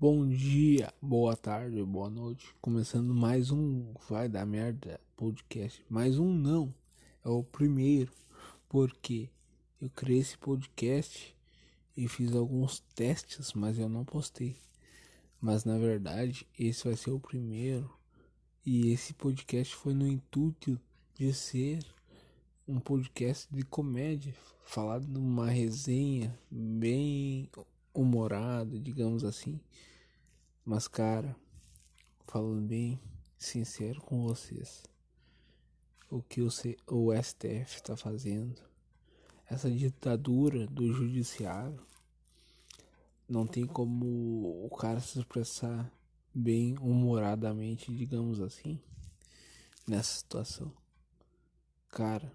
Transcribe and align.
Bom 0.00 0.28
dia, 0.28 0.94
boa 1.02 1.34
tarde, 1.34 1.82
boa 1.82 2.08
noite. 2.08 2.54
Começando 2.60 3.12
mais 3.12 3.50
um 3.50 3.92
Vai 4.08 4.28
Dar 4.28 4.46
Merda 4.46 5.00
podcast. 5.16 5.84
Mais 5.90 6.20
um 6.20 6.32
não, 6.32 6.72
é 7.24 7.28
o 7.28 7.42
primeiro, 7.42 8.12
porque 8.68 9.28
eu 9.82 9.90
criei 9.90 10.20
esse 10.20 10.38
podcast 10.38 11.36
e 11.96 12.06
fiz 12.06 12.32
alguns 12.32 12.78
testes, 12.94 13.52
mas 13.54 13.76
eu 13.76 13.88
não 13.88 14.04
postei. 14.04 14.54
Mas 15.40 15.64
na 15.64 15.76
verdade, 15.76 16.46
esse 16.56 16.84
vai 16.84 16.94
ser 16.94 17.10
o 17.10 17.18
primeiro. 17.18 17.92
E 18.64 18.92
esse 18.92 19.12
podcast 19.12 19.74
foi 19.74 19.94
no 19.94 20.06
intuito 20.06 20.80
de 21.16 21.34
ser 21.34 21.84
um 22.68 22.78
podcast 22.78 23.52
de 23.52 23.64
comédia, 23.64 24.32
falar 24.62 25.00
de 25.00 25.18
uma 25.18 25.50
resenha 25.50 26.38
bem 26.48 27.50
humorada, 27.94 28.78
digamos 28.78 29.24
assim. 29.24 29.60
Mas, 30.64 30.86
cara, 30.86 31.34
falando 32.26 32.66
bem 32.66 33.00
sincero 33.38 34.00
com 34.00 34.22
vocês, 34.22 34.84
o 36.10 36.22
que 36.22 36.40
o, 36.40 36.50
C 36.50 36.76
o 36.86 37.12
STF 37.14 37.76
está 37.76 37.96
fazendo, 37.96 38.60
essa 39.48 39.70
ditadura 39.70 40.66
do 40.66 40.92
judiciário, 40.92 41.80
não 43.28 43.46
tem 43.46 43.66
como 43.66 44.64
o 44.64 44.70
cara 44.70 45.00
se 45.00 45.18
expressar 45.18 45.90
bem 46.34 46.76
humoradamente, 46.78 47.94
digamos 47.94 48.40
assim, 48.40 48.80
nessa 49.86 50.18
situação. 50.18 50.72
Cara, 51.90 52.32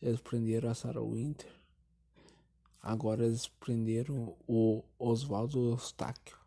eles 0.00 0.20
prenderam 0.20 0.70
a 0.70 0.74
Sarah 0.74 1.02
Winter. 1.02 1.59
Agora 2.82 3.26
eles 3.26 3.46
prenderam 3.46 4.34
o 4.48 4.82
Oswaldo 4.98 5.72
Eustáquio. 5.72 6.38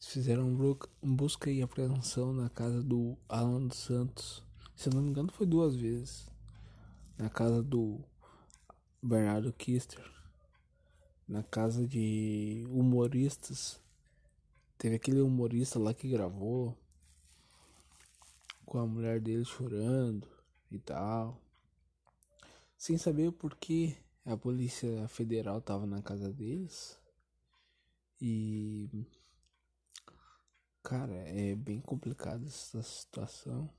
Fizeram 0.00 0.56
busca 1.02 1.50
e 1.50 1.60
apreensão 1.60 2.32
na 2.32 2.48
casa 2.48 2.82
do 2.82 3.18
Alan 3.28 3.66
dos 3.66 3.78
Santos. 3.78 4.44
Se 4.76 4.88
eu 4.88 4.94
não 4.94 5.02
me 5.02 5.10
engano, 5.10 5.32
foi 5.32 5.44
duas 5.44 5.74
vezes. 5.74 6.30
Na 7.18 7.28
casa 7.28 7.60
do 7.62 7.98
Bernardo 9.02 9.52
Kister. 9.52 10.08
Na 11.26 11.42
casa 11.42 11.84
de 11.84 12.64
humoristas. 12.70 13.80
Teve 14.78 14.94
aquele 14.94 15.20
humorista 15.20 15.80
lá 15.80 15.92
que 15.92 16.08
gravou. 16.08 16.78
Com 18.64 18.78
a 18.78 18.86
mulher 18.86 19.20
dele 19.20 19.44
chorando 19.44 20.28
e 20.70 20.78
tal. 20.78 21.40
Sem 22.76 22.96
saber 22.96 23.32
por 23.32 23.56
que 23.56 23.96
a 24.32 24.36
Polícia 24.36 25.08
Federal 25.08 25.60
tava 25.60 25.86
na 25.86 26.02
casa 26.02 26.32
deles. 26.32 26.98
E 28.20 28.88
Cara, 30.88 31.12
é 31.12 31.54
bem 31.54 31.82
complicado 31.82 32.46
essa 32.46 32.82
situação. 32.82 33.70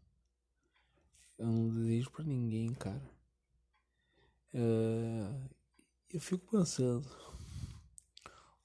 Eu 1.40 1.48
não 1.48 1.70
desejo 1.70 2.12
pra 2.12 2.24
ninguém, 2.24 2.72
cara. 2.76 3.02
Uh, 4.54 5.50
eu 6.12 6.22
fico 6.22 6.46
pensando, 6.52 7.10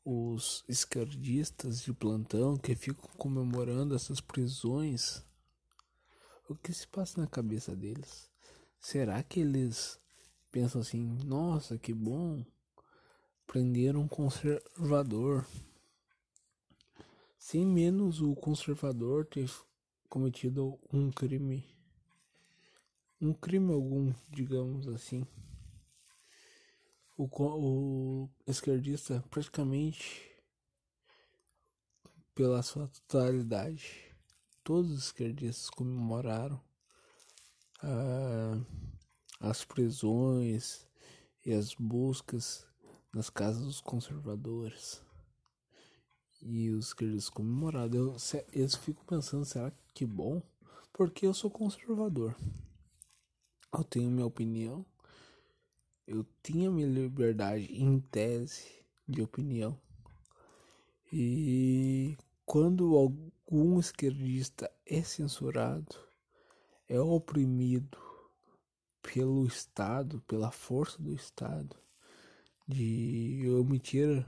os 0.04 0.62
esquerdistas 0.68 1.80
de 1.80 1.94
plantão 1.94 2.58
que 2.58 2.74
ficam 2.74 3.08
comemorando 3.16 3.94
essas 3.94 4.20
prisões, 4.20 5.24
o 6.46 6.54
que 6.54 6.70
se 6.70 6.86
passa 6.86 7.22
na 7.22 7.26
cabeça 7.26 7.74
deles? 7.74 8.30
Será 8.78 9.22
que 9.22 9.40
eles 9.40 9.98
pensam 10.54 10.80
assim, 10.80 11.02
nossa, 11.24 11.76
que 11.76 11.92
bom, 11.92 12.44
prenderam 13.44 14.02
um 14.02 14.08
conservador? 14.08 15.44
sem 17.44 17.66
menos 17.66 18.22
o 18.22 18.34
conservador 18.34 19.26
ter 19.26 19.50
cometido 20.08 20.78
um 20.90 21.10
crime, 21.10 21.62
um 23.20 23.34
crime 23.34 23.70
algum, 23.70 24.14
digamos 24.30 24.88
assim. 24.88 25.26
O, 27.18 27.28
o 27.28 28.30
esquerdista 28.46 29.22
praticamente 29.28 30.34
pela 32.34 32.62
sua 32.62 32.88
totalidade, 32.88 34.10
todos 34.64 34.90
os 34.90 35.04
esquerdistas 35.04 35.68
comemoraram 35.68 36.58
ah, 37.82 38.58
as 39.40 39.64
prisões 39.64 40.86
e 41.44 41.52
as 41.52 41.74
buscas 41.74 42.66
nas 43.12 43.30
casas 43.30 43.64
dos 43.64 43.80
conservadores 43.80 45.02
e 46.42 46.70
os 46.70 46.92
queridos 46.92 47.28
comemorados. 47.28 48.34
Eu, 48.34 48.42
eu 48.52 48.68
fico 48.70 49.04
pensando, 49.04 49.44
será 49.44 49.72
que 49.92 50.04
bom? 50.04 50.42
Porque 50.92 51.26
eu 51.26 51.34
sou 51.34 51.50
conservador. 51.50 52.36
Eu 53.72 53.84
tenho 53.84 54.10
minha 54.10 54.26
opinião. 54.26 54.84
Eu 56.06 56.24
tinha 56.42 56.70
minha 56.70 56.86
liberdade 56.86 57.66
em 57.72 57.98
tese 57.98 58.84
de 59.08 59.22
opinião. 59.22 59.78
E 61.12 62.16
quando 62.44 62.96
algum 62.96 63.78
esquerdista 63.78 64.70
é 64.84 65.02
censurado, 65.02 65.96
é 66.88 67.00
oprimido 67.00 68.03
pelo 69.12 69.46
Estado, 69.46 70.20
pela 70.26 70.50
força 70.50 71.00
do 71.00 71.14
Estado, 71.14 71.76
de 72.66 73.44
omitir 73.60 74.26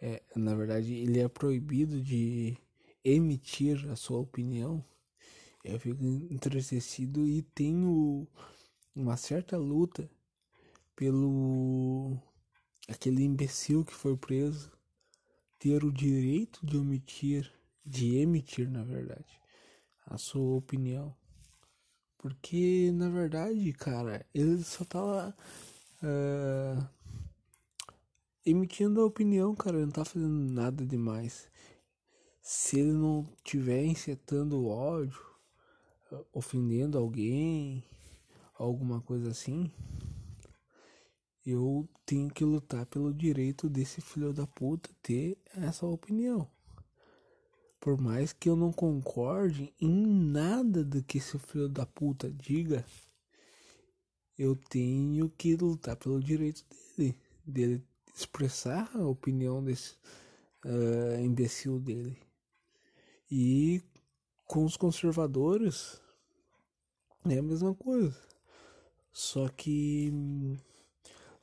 é, 0.00 0.22
na 0.36 0.54
verdade, 0.54 0.94
ele 0.94 1.18
é 1.18 1.28
proibido 1.28 2.00
de 2.00 2.56
emitir 3.04 3.88
a 3.90 3.96
sua 3.96 4.18
opinião. 4.18 4.84
Eu 5.64 5.78
fico 5.80 6.04
entristecido 6.30 7.26
e 7.26 7.42
tenho 7.42 8.28
uma 8.94 9.16
certa 9.16 9.56
luta 9.56 10.08
pelo 10.94 12.16
aquele 12.88 13.22
imbecil 13.22 13.84
que 13.84 13.94
foi 13.94 14.16
preso 14.16 14.72
ter 15.58 15.84
o 15.84 15.92
direito 15.92 16.64
de 16.64 16.76
omitir, 16.76 17.52
de 17.84 18.16
emitir, 18.18 18.70
na 18.70 18.84
verdade, 18.84 19.40
a 20.06 20.16
sua 20.16 20.56
opinião. 20.56 21.14
Porque, 22.18 22.90
na 22.92 23.08
verdade, 23.08 23.72
cara, 23.72 24.26
ele 24.34 24.62
só 24.64 24.84
tava 24.84 25.34
uh, 26.02 26.86
emitindo 28.44 29.00
a 29.00 29.06
opinião, 29.06 29.54
cara, 29.54 29.76
ele 29.76 29.86
não 29.86 29.92
tá 29.92 30.04
fazendo 30.04 30.52
nada 30.52 30.84
demais. 30.84 31.48
Se 32.42 32.80
ele 32.80 32.92
não 32.92 33.26
tiver 33.44 33.84
incitando 33.84 34.66
ódio, 34.66 35.20
ofendendo 36.32 36.98
alguém, 36.98 37.84
alguma 38.54 39.00
coisa 39.00 39.30
assim, 39.30 39.70
eu 41.46 41.88
tenho 42.04 42.28
que 42.30 42.44
lutar 42.44 42.84
pelo 42.86 43.14
direito 43.14 43.68
desse 43.68 44.00
filho 44.00 44.32
da 44.32 44.46
puta 44.46 44.90
ter 45.02 45.38
essa 45.54 45.86
opinião. 45.86 46.50
Por 47.80 48.00
mais 48.00 48.32
que 48.32 48.48
eu 48.48 48.56
não 48.56 48.72
concorde 48.72 49.72
em 49.80 50.06
nada 50.06 50.84
do 50.84 51.02
que 51.02 51.18
esse 51.18 51.38
filho 51.38 51.68
da 51.68 51.86
puta 51.86 52.30
diga, 52.30 52.84
eu 54.36 54.56
tenho 54.68 55.30
que 55.30 55.56
lutar 55.56 55.96
pelo 55.96 56.20
direito 56.20 56.64
dele, 56.96 57.16
dele 57.44 57.84
expressar 58.14 58.90
a 58.94 59.06
opinião 59.06 59.62
desse 59.62 59.94
uh, 60.64 61.20
imbecil 61.20 61.78
dele. 61.78 62.18
E 63.30 63.82
com 64.46 64.64
os 64.64 64.76
conservadores 64.76 66.00
é 67.26 67.38
a 67.38 67.42
mesma 67.42 67.74
coisa. 67.74 68.16
Só 69.12 69.48
que 69.48 70.12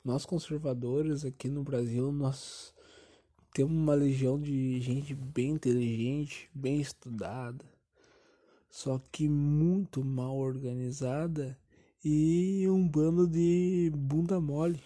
nós 0.04 0.24
conservadores 0.24 1.24
aqui 1.24 1.48
no 1.48 1.62
Brasil, 1.62 2.10
nós 2.12 2.74
temos 3.56 3.72
uma 3.72 3.94
legião 3.94 4.38
de 4.38 4.78
gente 4.82 5.14
bem 5.14 5.52
inteligente, 5.52 6.50
bem 6.54 6.78
estudada, 6.78 7.64
só 8.68 9.00
que 9.10 9.26
muito 9.26 10.04
mal 10.04 10.36
organizada 10.36 11.58
e 12.04 12.68
um 12.68 12.86
bando 12.86 13.26
de 13.26 13.90
bunda 13.96 14.38
mole 14.38 14.78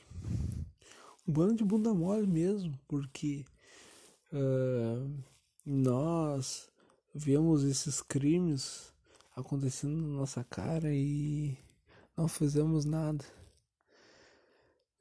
bando 1.26 1.56
de 1.56 1.64
bunda 1.64 1.92
mole 1.92 2.28
mesmo, 2.28 2.78
porque 2.86 3.44
uh, 4.32 5.10
nós 5.66 6.68
vemos 7.12 7.64
esses 7.64 8.00
crimes 8.00 8.92
acontecendo 9.34 9.96
na 9.96 10.18
nossa 10.18 10.44
cara 10.44 10.94
e 10.94 11.58
não 12.16 12.28
fizemos 12.28 12.84
nada. 12.84 13.24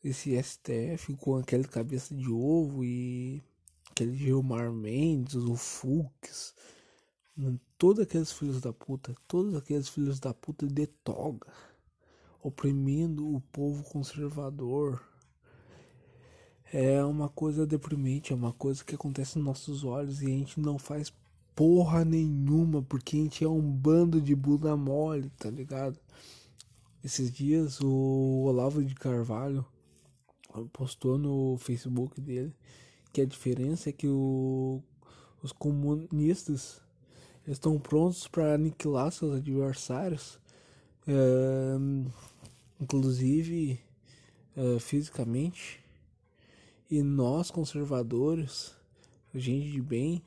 Esse 0.04 0.42
STF 0.42 1.16
com 1.18 1.36
aquele 1.36 1.68
cabeça 1.68 2.16
de 2.16 2.32
ovo 2.32 2.84
e 2.84 3.44
aquele 4.00 4.16
Gilmar 4.16 4.72
Mendes, 4.72 5.36
o 5.36 5.56
Fux, 5.56 6.54
todos 7.78 8.02
aqueles 8.02 8.32
filhos 8.32 8.62
da 8.62 8.72
puta, 8.72 9.14
todos 9.28 9.56
aqueles 9.56 9.90
filhos 9.90 10.20
da 10.20 10.34
puta 10.34 10.66
de 10.66 10.88
toga, 10.88 11.48
oprimindo 12.42 13.36
o 13.36 13.42
povo 13.52 13.84
conservador 13.84 15.04
é 16.72 17.04
uma 17.04 17.28
coisa 17.28 17.66
deprimente, 17.66 18.32
é 18.32 18.36
uma 18.36 18.54
coisa 18.54 18.84
que 18.84 18.96
acontece 18.96 19.38
nos 19.38 19.46
nossos 19.46 19.84
olhos 19.84 20.22
e 20.22 20.28
a 20.28 20.30
gente 20.30 20.62
não 20.62 20.78
faz 20.78 21.12
porra 21.54 22.06
nenhuma 22.06 22.82
porque 22.82 23.18
a 23.18 23.20
gente 23.20 23.44
é 23.44 23.50
um 23.50 23.62
bando 23.62 24.22
de 24.22 24.34
bunda 24.34 24.78
mole, 24.78 25.30
tá 25.32 25.50
ligado? 25.50 26.00
Esses 27.04 27.32
dias 27.32 27.82
o 27.82 28.44
Olavo 28.46 28.84
de 28.84 28.96
Carvalho 28.96 29.66
postou 30.72 31.18
no 31.18 31.58
Facebook 31.58 32.22
dele 32.22 32.56
que 33.12 33.22
a 33.22 33.26
diferença 33.26 33.90
é 33.90 33.94
que 33.94 34.08
o, 34.08 34.82
os 35.42 35.52
comunistas 35.52 36.82
estão 37.48 37.80
prontos 37.80 38.28
para 38.28 38.54
aniquilar 38.54 39.12
seus 39.12 39.38
adversários, 39.38 40.40
é, 41.08 41.76
inclusive 42.80 43.80
é, 44.56 44.80
fisicamente, 44.80 45.80
e 46.90 47.02
nós 47.02 47.52
conservadores, 47.52 48.76
gente 49.34 49.72
de 49.72 49.82
bem, 49.82 50.24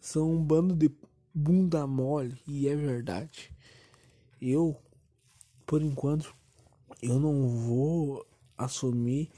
são 0.00 0.30
um 0.30 0.42
bando 0.42 0.74
de 0.74 0.90
bunda 1.34 1.86
mole 1.86 2.38
e 2.46 2.68
é 2.68 2.76
verdade. 2.76 3.52
Eu, 4.40 4.76
por 5.66 5.82
enquanto, 5.82 6.34
eu 7.02 7.18
não 7.18 7.48
vou 7.48 8.26
assumir 8.56 9.30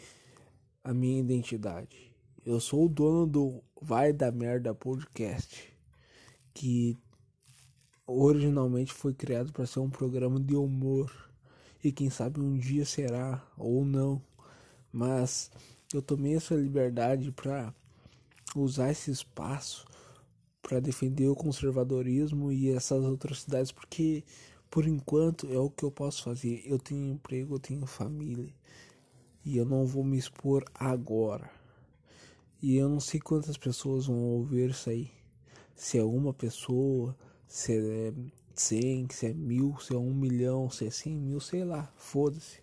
a 0.82 0.92
minha 0.92 1.20
identidade. 1.20 2.07
Eu 2.50 2.60
sou 2.60 2.86
o 2.86 2.88
dono 2.88 3.26
do 3.26 3.62
Vai 3.78 4.10
da 4.10 4.32
Merda 4.32 4.74
Podcast, 4.74 5.70
que 6.54 6.96
originalmente 8.06 8.90
foi 8.90 9.12
criado 9.12 9.52
para 9.52 9.66
ser 9.66 9.80
um 9.80 9.90
programa 9.90 10.40
de 10.40 10.56
humor 10.56 11.12
e 11.84 11.92
quem 11.92 12.08
sabe 12.08 12.40
um 12.40 12.56
dia 12.56 12.86
será 12.86 13.46
ou 13.54 13.84
não. 13.84 14.22
Mas 14.90 15.50
eu 15.92 16.00
tomei 16.00 16.36
essa 16.36 16.54
liberdade 16.54 17.30
para 17.32 17.74
usar 18.56 18.92
esse 18.92 19.10
espaço 19.10 19.84
para 20.62 20.80
defender 20.80 21.28
o 21.28 21.36
conservadorismo 21.36 22.50
e 22.50 22.70
essas 22.70 23.04
atrocidades 23.04 23.72
porque 23.72 24.24
por 24.70 24.88
enquanto 24.88 25.46
é 25.52 25.58
o 25.58 25.68
que 25.68 25.84
eu 25.84 25.90
posso 25.90 26.22
fazer. 26.22 26.62
Eu 26.64 26.78
tenho 26.78 27.12
emprego, 27.12 27.56
eu 27.56 27.60
tenho 27.60 27.84
família 27.84 28.50
e 29.44 29.58
eu 29.58 29.66
não 29.66 29.84
vou 29.84 30.02
me 30.02 30.16
expor 30.16 30.64
agora. 30.74 31.57
E 32.60 32.76
eu 32.76 32.88
não 32.88 32.98
sei 32.98 33.20
quantas 33.20 33.56
pessoas 33.56 34.06
vão 34.06 34.16
ouvir 34.16 34.70
isso 34.70 34.90
aí. 34.90 35.10
Se 35.76 35.96
é 35.96 36.02
uma 36.02 36.34
pessoa, 36.34 37.16
se 37.46 37.72
é 37.72 38.12
cem, 38.54 39.06
se 39.10 39.26
é 39.26 39.32
mil, 39.32 39.76
se 39.80 39.94
é 39.94 39.96
um 39.96 40.12
milhão, 40.12 40.68
se 40.68 40.86
é 40.86 40.90
cem 40.90 41.16
mil, 41.16 41.40
sei 41.40 41.64
lá, 41.64 41.92
foda-se. 41.96 42.60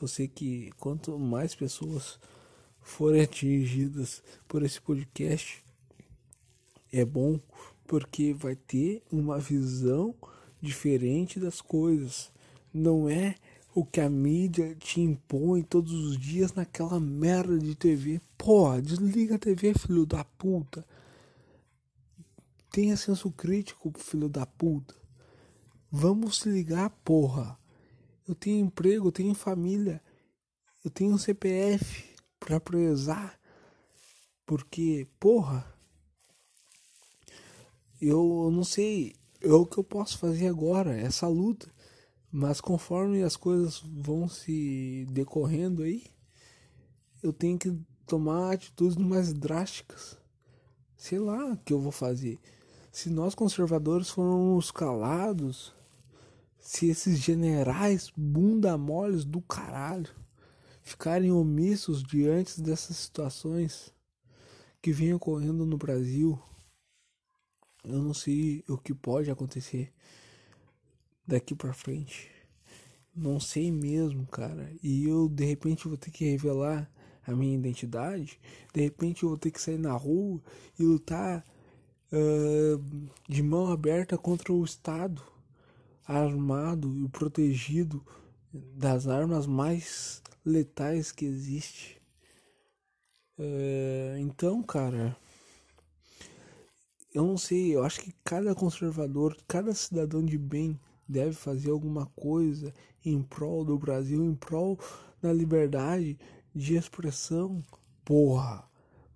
Eu 0.00 0.06
sei 0.06 0.28
que 0.28 0.70
quanto 0.78 1.18
mais 1.18 1.54
pessoas 1.54 2.20
forem 2.82 3.22
atingidas 3.22 4.22
por 4.46 4.62
esse 4.62 4.80
podcast, 4.80 5.64
é 6.92 7.04
bom 7.04 7.40
porque 7.86 8.34
vai 8.34 8.54
ter 8.54 9.02
uma 9.10 9.38
visão 9.38 10.14
diferente 10.60 11.40
das 11.40 11.60
coisas. 11.60 12.30
Não 12.72 13.08
é 13.08 13.36
o 13.74 13.84
que 13.84 14.00
a 14.00 14.08
mídia 14.08 14.74
te 14.76 15.00
impõe 15.00 15.62
todos 15.62 15.92
os 15.92 16.18
dias 16.18 16.52
naquela 16.52 17.00
merda 17.00 17.58
de 17.58 17.74
TV. 17.74 18.20
Porra, 18.36 18.82
desliga 18.82 19.36
a 19.36 19.38
TV, 19.38 19.72
filho 19.74 20.04
da 20.04 20.24
puta. 20.24 20.86
Tenha 22.70 22.96
senso 22.96 23.30
crítico, 23.30 23.92
filho 23.98 24.28
da 24.28 24.44
puta. 24.44 24.94
Vamos 25.90 26.40
se 26.40 26.48
ligar, 26.48 26.90
porra. 27.04 27.58
Eu 28.26 28.34
tenho 28.34 28.64
emprego, 28.64 29.08
eu 29.08 29.12
tenho 29.12 29.34
família, 29.34 30.02
eu 30.84 30.90
tenho 30.90 31.14
um 31.14 31.18
CPF 31.18 32.04
pra 32.38 32.60
prezar. 32.60 33.38
Porque, 34.44 35.06
porra, 35.18 35.66
eu 38.00 38.50
não 38.52 38.64
sei, 38.64 39.14
é 39.40 39.52
o 39.52 39.64
que 39.64 39.78
eu 39.78 39.84
posso 39.84 40.18
fazer 40.18 40.48
agora, 40.48 40.94
essa 40.94 41.26
luta. 41.26 41.72
Mas 42.34 42.62
conforme 42.62 43.22
as 43.22 43.36
coisas 43.36 43.84
vão 43.84 44.26
se 44.26 45.06
decorrendo 45.10 45.82
aí, 45.82 46.06
eu 47.22 47.30
tenho 47.30 47.58
que 47.58 47.78
tomar 48.06 48.52
atitudes 48.52 48.96
mais 48.96 49.34
drásticas. 49.34 50.18
Sei 50.96 51.18
lá 51.18 51.52
o 51.52 51.58
que 51.58 51.74
eu 51.74 51.78
vou 51.78 51.92
fazer. 51.92 52.40
Se 52.90 53.10
nós 53.10 53.34
conservadores 53.34 54.08
formos 54.08 54.70
calados, 54.70 55.74
se 56.58 56.88
esses 56.88 57.18
generais 57.18 58.10
bunda 58.16 58.78
moles 58.78 59.26
do 59.26 59.42
caralho 59.42 60.08
ficarem 60.80 61.30
omissos 61.30 62.02
diante 62.02 62.62
dessas 62.62 62.96
situações 62.96 63.92
que 64.80 64.90
vêm 64.90 65.12
ocorrendo 65.12 65.66
no 65.66 65.76
Brasil, 65.76 66.40
eu 67.84 68.00
não 68.00 68.14
sei 68.14 68.64
o 68.66 68.78
que 68.78 68.94
pode 68.94 69.30
acontecer 69.30 69.92
daqui 71.26 71.54
para 71.54 71.72
frente. 71.72 72.30
Não 73.14 73.38
sei 73.38 73.70
mesmo, 73.70 74.26
cara. 74.26 74.72
E 74.82 75.04
eu 75.04 75.28
de 75.28 75.44
repente 75.44 75.86
vou 75.86 75.96
ter 75.96 76.10
que 76.10 76.24
revelar 76.24 76.90
a 77.26 77.32
minha 77.32 77.54
identidade. 77.54 78.40
De 78.72 78.80
repente 78.80 79.22
eu 79.22 79.28
vou 79.30 79.38
ter 79.38 79.50
que 79.50 79.60
sair 79.60 79.78
na 79.78 79.92
rua 79.92 80.40
e 80.78 80.82
lutar 80.82 81.44
uh, 82.12 83.08
de 83.28 83.42
mão 83.42 83.70
aberta 83.70 84.16
contra 84.18 84.52
o 84.52 84.64
Estado, 84.64 85.22
armado 86.04 86.94
e 86.96 87.08
protegido 87.08 88.04
das 88.52 89.06
armas 89.06 89.46
mais 89.46 90.22
letais 90.44 91.12
que 91.12 91.24
existe. 91.24 92.00
Uh, 93.38 94.18
então, 94.18 94.62
cara, 94.62 95.16
eu 97.14 97.26
não 97.26 97.36
sei. 97.36 97.74
Eu 97.74 97.84
acho 97.84 98.00
que 98.00 98.14
cada 98.24 98.54
conservador, 98.54 99.36
cada 99.46 99.74
cidadão 99.74 100.24
de 100.24 100.38
bem 100.38 100.78
deve 101.12 101.34
fazer 101.34 101.70
alguma 101.70 102.06
coisa 102.16 102.72
em 103.04 103.22
prol 103.22 103.64
do 103.64 103.78
Brasil, 103.78 104.24
em 104.24 104.34
prol 104.34 104.78
da 105.20 105.32
liberdade 105.32 106.18
de 106.54 106.74
expressão. 106.74 107.62
Porra, 108.04 108.64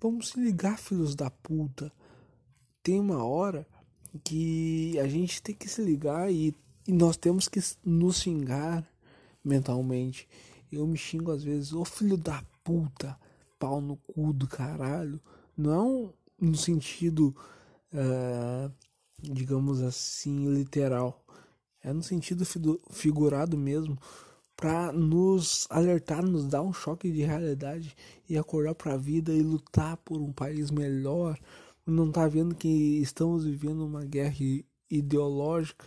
vamos 0.01 0.29
se 0.29 0.41
ligar, 0.41 0.79
filhos 0.79 1.15
da 1.15 1.31
puta. 1.31 1.91
Tem 2.83 3.01
uma 3.01 3.25
hora 3.25 3.67
que 4.23 4.99
a 4.99 5.09
gente 5.09 5.43
tem 5.43 5.55
que 5.55 5.69
se 5.69 5.83
ligar 5.83 6.33
e, 6.33 6.55
e 6.87 6.93
nós 6.93 7.17
temos 7.17 7.49
que 7.49 7.61
nos 7.85 8.21
xingar 8.21 8.87
mentalmente. 9.43 10.29
Eu 10.71 10.87
me 10.87 10.97
xingo 10.97 11.31
às 11.31 11.43
vezes, 11.43 11.73
ô 11.73 11.85
filho 11.85 12.17
da 12.17 12.45
puta, 12.63 13.19
pau 13.59 13.81
no 13.81 13.97
cu 13.97 14.33
do 14.33 14.47
caralho. 14.47 15.21
Não 15.57 16.13
no 16.39 16.55
sentido, 16.55 17.35
uh, 17.93 18.71
digamos 19.21 19.83
assim, 19.83 20.53
literal 20.53 21.25
é 21.87 21.93
no 21.93 22.03
sentido 22.03 22.45
figurado 22.91 23.57
mesmo, 23.57 23.97
para 24.57 24.91
nos 24.91 25.69
alertar, 25.71 26.21
nos 26.21 26.45
dar 26.45 26.61
um 26.61 26.73
choque 26.73 27.13
de 27.13 27.23
realidade 27.23 27.95
e 28.29 28.37
acordar 28.37 28.75
para 28.75 28.95
a 28.95 28.97
vida 28.97 29.33
e 29.33 29.41
lutar 29.41 29.97
por 29.99 30.21
um 30.21 30.33
país 30.33 30.73
melhor. 30.73 31.39
Não 31.87 32.11
tá 32.11 32.27
vendo 32.27 32.57
que 32.57 32.69
estamos 33.01 33.45
vivendo 33.45 33.87
uma 33.87 34.05
guerra 34.05 34.35
ideológica, 34.91 35.87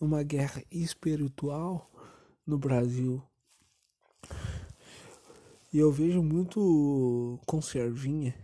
uma 0.00 0.24
guerra 0.24 0.60
espiritual 0.72 1.88
no 2.44 2.58
Brasil. 2.58 3.22
E 5.72 5.78
eu 5.78 5.92
vejo 5.92 6.20
muito 6.20 7.38
conservinha. 7.46 8.34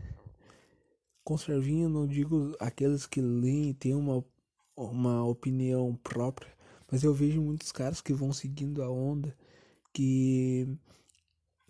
Conservinha, 1.24 1.88
não 1.88 2.06
digo 2.06 2.54
aqueles 2.60 3.04
que 3.04 3.20
leem 3.20 3.70
e 3.70 3.74
têm 3.74 3.94
uma, 3.96 4.24
uma 4.76 5.24
opinião 5.24 5.98
própria, 6.04 6.53
mas 6.94 7.02
eu 7.02 7.12
vejo 7.12 7.42
muitos 7.42 7.72
caras 7.72 8.00
que 8.00 8.12
vão 8.12 8.32
seguindo 8.32 8.80
a 8.80 8.88
onda, 8.88 9.36
que 9.92 10.78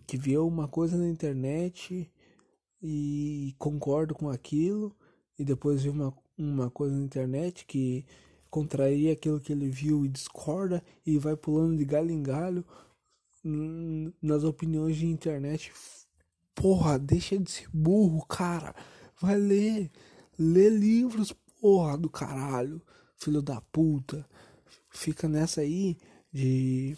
que 0.05 0.17
vê 0.17 0.37
uma 0.37 0.67
coisa 0.67 0.95
na 0.95 1.07
internet 1.07 2.11
e 2.79 3.55
concorda 3.57 4.13
com 4.13 4.29
aquilo 4.29 4.95
e 5.39 5.43
depois 5.43 5.81
vê 5.81 5.89
uma, 5.89 6.15
uma 6.37 6.69
coisa 6.69 6.95
na 6.95 7.03
internet 7.03 7.65
que 7.65 8.05
contraria 8.51 9.13
aquilo 9.13 9.41
que 9.41 9.51
ele 9.51 9.67
viu 9.67 10.05
e 10.05 10.09
discorda 10.09 10.83
e 11.03 11.17
vai 11.17 11.35
pulando 11.35 11.75
de 11.75 11.85
galho 11.85 12.11
em 12.11 12.21
galho 12.21 12.63
nas 14.21 14.43
opiniões 14.43 14.95
de 14.95 15.07
internet. 15.07 15.73
Porra, 16.53 16.99
deixa 16.99 17.35
de 17.35 17.49
ser 17.49 17.67
burro, 17.73 18.23
cara. 18.27 18.75
Vai 19.19 19.39
ler. 19.39 19.91
Lê 20.37 20.69
livros, 20.69 21.33
porra 21.59 21.97
do 21.97 22.11
caralho. 22.11 22.79
Filho 23.17 23.41
da 23.41 23.59
puta 23.59 24.23
fica 24.97 25.27
nessa 25.27 25.61
aí 25.61 25.97
de 26.31 26.97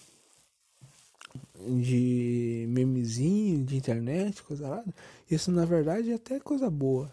de 1.59 2.65
memezinho 2.69 3.63
de 3.65 3.75
internet, 3.75 4.43
coisa 4.43 4.67
lá. 4.67 4.83
Isso 5.29 5.51
na 5.51 5.65
verdade 5.65 6.11
é 6.11 6.15
até 6.15 6.39
coisa 6.39 6.69
boa, 6.69 7.11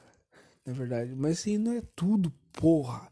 na 0.65 0.73
verdade. 0.73 1.15
Mas 1.15 1.47
isso 1.47 1.59
não 1.59 1.73
é 1.73 1.83
tudo, 1.95 2.33
porra. 2.53 3.09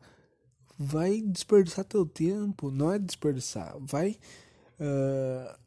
Vai 0.79 1.21
desperdiçar 1.21 1.85
teu 1.85 2.05
tempo, 2.05 2.71
não 2.71 2.93
é 2.93 2.99
desperdiçar, 2.99 3.77
vai 3.81 4.19
uh, 4.81 5.59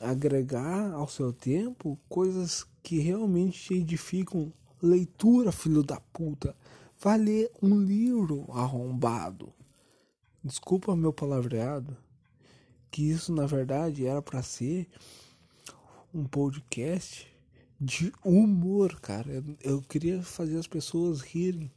agregar 0.00 0.92
ao 0.92 1.08
seu 1.08 1.32
tempo 1.32 1.98
coisas 2.08 2.66
que 2.82 2.98
realmente 2.98 3.60
te 3.60 3.74
edificam. 3.74 4.52
Leitura, 4.80 5.50
filho 5.50 5.82
da 5.82 6.00
puta. 6.00 6.54
Vai 7.00 7.18
ler 7.18 7.50
um 7.60 7.80
livro 7.80 8.46
arrombado. 8.52 9.52
Desculpa 10.42 10.94
meu 10.94 11.12
palavreado. 11.12 11.96
Que 12.90 13.10
isso 13.10 13.32
na 13.32 13.46
verdade 13.46 14.06
era 14.06 14.22
para 14.22 14.42
ser 14.42 14.88
um 16.14 16.24
podcast 16.24 17.26
de 17.80 18.12
humor, 18.24 18.98
cara. 19.00 19.30
Eu, 19.30 19.44
eu 19.62 19.82
queria 19.82 20.22
fazer 20.22 20.58
as 20.58 20.66
pessoas 20.66 21.20
rirem 21.20 21.70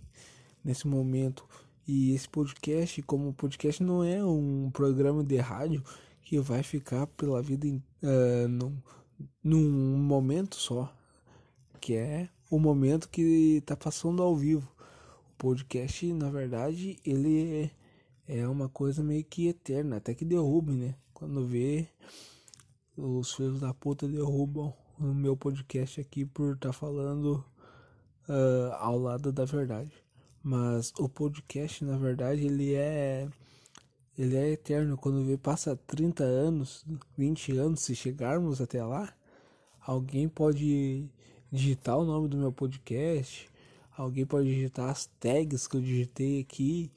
nesse 0.64 0.88
momento. 0.88 1.48
E 1.88 2.14
esse 2.14 2.30
podcast, 2.30 3.02
como 3.02 3.34
podcast 3.34 3.84
não 3.84 4.04
é 4.04 4.24
um 4.24 4.70
programa 4.72 5.24
de 5.24 5.38
rádio 5.38 5.84
que 6.22 6.40
vai 6.40 6.64
ficar 6.64 7.08
pela 7.08 7.42
vida 7.42 7.68
uh, 7.68 8.48
num, 8.48 8.78
num 9.44 9.98
momento 9.98 10.56
só, 10.56 10.94
que 11.80 11.96
é 11.96 12.30
o 12.50 12.60
momento 12.60 13.10
que 13.10 13.58
está 13.58 13.76
passando 13.76 14.22
ao 14.22 14.36
vivo. 14.36 14.72
O 15.32 15.38
podcast, 15.38 16.14
na 16.14 16.30
verdade, 16.30 16.98
ele 17.06 17.64
é, 17.64 17.72
é 18.28 18.48
uma 18.48 18.70
coisa 18.70 19.04
meio 19.04 19.24
que 19.24 19.48
eterna, 19.48 19.98
até 19.98 20.14
que 20.14 20.26
derrube, 20.26 20.72
né? 20.74 20.96
Quando 21.14 21.46
vê, 21.46 21.88
os 22.96 23.34
filhos 23.34 23.60
da 23.60 23.74
puta 23.74 24.08
derrubam 24.08 24.74
o 25.00 25.14
meu 25.14 25.36
podcast 25.36 26.00
aqui 26.00 26.26
por 26.26 26.54
estar 26.54 26.70
tá 26.70 26.74
falando 26.74 27.44
uh, 28.30 28.74
ao 28.80 28.98
lado 28.98 29.32
da 29.32 29.46
verdade. 29.46 29.92
Mas 30.44 30.94
o 30.98 31.08
podcast, 31.08 31.84
na 31.86 31.98
verdade, 31.98 32.46
ele 32.46 32.74
é 32.74 33.28
ele 34.18 34.36
é 34.36 34.52
eterno. 34.52 34.98
Quando 34.98 35.26
vê 35.26 35.38
passa 35.38 35.76
30 35.88 36.24
anos, 36.24 36.86
20 37.18 37.58
anos, 37.58 37.82
se 37.82 37.96
chegarmos 37.96 38.62
até 38.62 38.84
lá, 38.84 39.14
alguém 39.80 40.28
pode 40.28 41.10
digitar 41.52 41.98
o 41.98 42.06
nome 42.06 42.28
do 42.28 42.38
meu 42.38 42.52
podcast, 42.52 43.50
alguém 43.96 44.26
pode 44.26 44.48
digitar 44.48 44.90
as 44.90 45.08
tags 45.20 45.68
que 45.68 45.78
eu 45.78 45.82
digitei 45.82 46.40
aqui, 46.40 46.92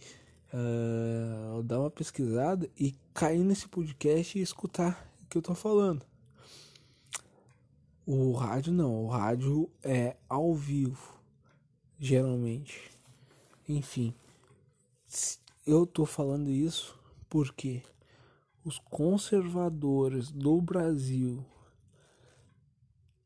uh, 0.54 1.62
dar 1.64 1.80
uma 1.80 1.90
pesquisada 1.90 2.70
e 2.78 2.94
cair 3.12 3.42
nesse 3.42 3.68
podcast 3.68 4.38
e 4.38 4.42
escutar 4.42 5.10
o 5.22 5.26
que 5.26 5.36
eu 5.36 5.42
tô 5.42 5.54
falando. 5.54 6.06
O 8.06 8.32
rádio 8.32 8.72
não, 8.72 9.04
o 9.04 9.08
rádio 9.08 9.68
é 9.82 10.16
ao 10.28 10.54
vivo, 10.54 11.18
geralmente. 11.98 12.90
Enfim, 13.68 14.14
eu 15.66 15.86
tô 15.86 16.04
falando 16.04 16.50
isso 16.50 16.98
porque 17.28 17.82
os 18.64 18.78
conservadores 18.78 20.30
do 20.30 20.60
Brasil 20.60 21.44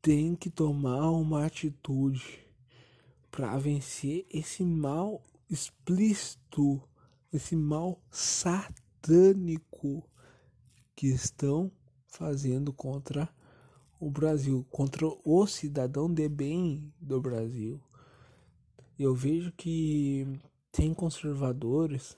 têm 0.01 0.35
que 0.35 0.49
tomar 0.49 1.09
uma 1.11 1.45
atitude 1.45 2.39
para 3.29 3.57
vencer 3.57 4.25
esse 4.29 4.63
mal 4.63 5.21
explícito, 5.49 6.81
esse 7.31 7.55
mal 7.55 8.01
satânico 8.11 10.03
que 10.95 11.07
estão 11.07 11.71
fazendo 12.07 12.73
contra 12.73 13.29
o 13.99 14.09
Brasil, 14.09 14.65
contra 14.71 15.05
o 15.05 15.47
cidadão 15.47 16.11
de 16.13 16.27
bem 16.27 16.93
do 16.99 17.21
Brasil 17.21 17.81
eu 18.99 19.15
vejo 19.15 19.53
que 19.53 20.27
tem 20.73 20.93
conservadores 20.93 22.17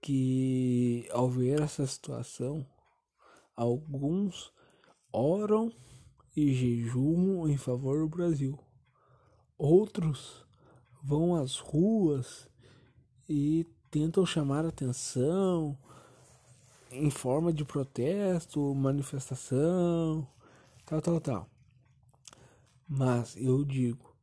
que, 0.00 1.06
ao 1.10 1.28
ver 1.28 1.60
essa 1.60 1.86
situação, 1.86 2.66
alguns 3.54 4.50
oram 5.12 5.70
e 6.34 6.54
jejumam 6.54 7.46
em 7.46 7.58
favor 7.58 8.00
do 8.00 8.08
Brasil. 8.08 8.58
Outros 9.58 10.46
vão 11.02 11.36
às 11.36 11.58
ruas 11.58 12.48
e 13.28 13.66
tentam 13.90 14.24
chamar 14.24 14.64
atenção 14.64 15.76
em 16.92 17.10
forma 17.10 17.52
de 17.52 17.64
protesto, 17.64 18.74
manifestação, 18.74 20.26
tal, 20.86 21.00
tal, 21.00 21.20
tal. 21.20 21.50
Mas 22.88 23.36
eu 23.36 23.64
digo, 23.64 24.14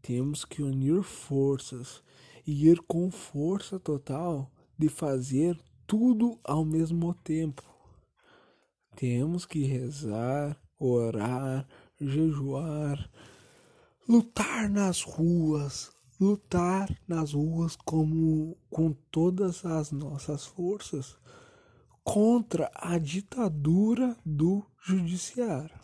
temos 0.00 0.44
que 0.44 0.62
unir 0.62 1.02
forças 1.02 2.02
e 2.46 2.68
ir 2.68 2.80
com 2.82 3.10
força 3.10 3.78
total 3.78 4.50
de 4.78 4.88
fazer 4.88 5.58
tudo 5.86 6.38
ao 6.44 6.64
mesmo 6.64 7.14
tempo. 7.14 7.62
Temos 8.96 9.46
que 9.46 9.64
rezar, 9.64 10.56
orar, 10.78 11.66
jejuar, 12.00 13.10
lutar 14.08 14.68
nas 14.68 15.02
ruas, 15.02 15.92
lutar 16.22 16.88
nas 17.08 17.32
ruas 17.32 17.74
como 17.74 18.56
com 18.70 18.92
todas 19.10 19.66
as 19.66 19.90
nossas 19.90 20.46
forças 20.46 21.16
contra 22.04 22.70
a 22.74 22.96
ditadura 22.96 24.16
do 24.24 24.64
judiciário. 24.80 25.78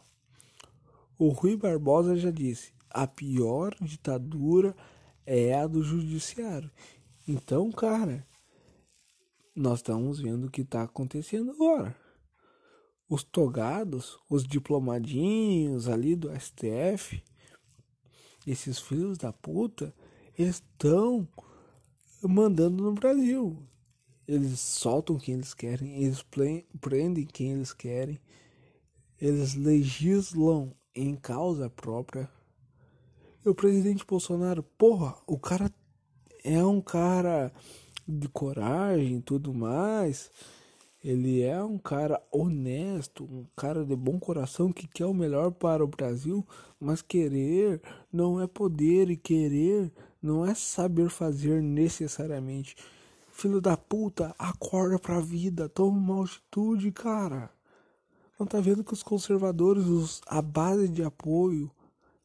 O 1.18 1.30
Rui 1.30 1.56
Barbosa 1.56 2.14
já 2.16 2.30
disse: 2.30 2.72
a 2.88 3.04
pior 3.04 3.74
ditadura 3.80 4.76
é 5.26 5.58
a 5.58 5.66
do 5.66 5.82
judiciário. 5.82 6.70
Então, 7.26 7.70
cara, 7.72 8.24
nós 9.56 9.80
estamos 9.80 10.20
vendo 10.20 10.46
o 10.46 10.50
que 10.50 10.60
está 10.60 10.84
acontecendo 10.84 11.50
agora. 11.50 11.96
Os 13.08 13.24
togados, 13.24 14.16
os 14.30 14.44
diplomadinhos 14.44 15.88
ali 15.88 16.14
do 16.14 16.30
STF, 16.38 17.22
esses 18.46 18.78
filhos 18.78 19.18
da 19.18 19.32
puta, 19.32 19.92
estão 20.38 21.26
mandando 22.22 22.82
no 22.82 22.92
Brasil. 22.92 23.62
Eles 24.26 24.60
soltam 24.60 25.18
quem 25.18 25.34
eles 25.34 25.54
querem, 25.54 26.02
eles 26.02 26.24
prendem 26.80 27.26
quem 27.26 27.52
eles 27.52 27.72
querem, 27.72 28.20
eles 29.20 29.54
legislam 29.54 30.72
em 30.94 31.16
causa 31.16 31.68
própria 31.68 32.30
o 33.48 33.54
presidente 33.54 34.04
Bolsonaro, 34.06 34.62
porra, 34.62 35.16
o 35.26 35.38
cara 35.38 35.72
é 36.44 36.62
um 36.64 36.80
cara 36.80 37.52
de 38.06 38.28
coragem 38.28 39.16
e 39.16 39.22
tudo 39.22 39.54
mais. 39.54 40.30
Ele 41.02 41.42
é 41.42 41.62
um 41.62 41.78
cara 41.78 42.20
honesto, 42.32 43.24
um 43.24 43.46
cara 43.56 43.84
de 43.84 43.94
bom 43.94 44.18
coração 44.18 44.72
que 44.72 44.86
quer 44.86 45.06
o 45.06 45.14
melhor 45.14 45.52
para 45.52 45.84
o 45.84 45.88
Brasil, 45.88 46.46
mas 46.78 47.00
querer 47.00 47.80
não 48.12 48.40
é 48.40 48.46
poder 48.46 49.08
e 49.08 49.16
querer 49.16 49.92
não 50.22 50.44
é 50.44 50.54
saber 50.54 51.08
fazer 51.08 51.62
necessariamente. 51.62 52.76
Filho 53.30 53.60
da 53.60 53.76
puta, 53.76 54.34
acorda 54.38 54.98
pra 54.98 55.20
vida, 55.20 55.68
toma 55.68 55.96
uma 55.96 56.24
atitude, 56.24 56.90
cara. 56.90 57.50
Não 58.38 58.46
tá 58.46 58.60
vendo 58.60 58.84
que 58.84 58.92
os 58.92 59.02
conservadores, 59.02 59.84
os, 59.86 60.20
a 60.26 60.42
base 60.42 60.88
de 60.88 61.02
apoio, 61.02 61.70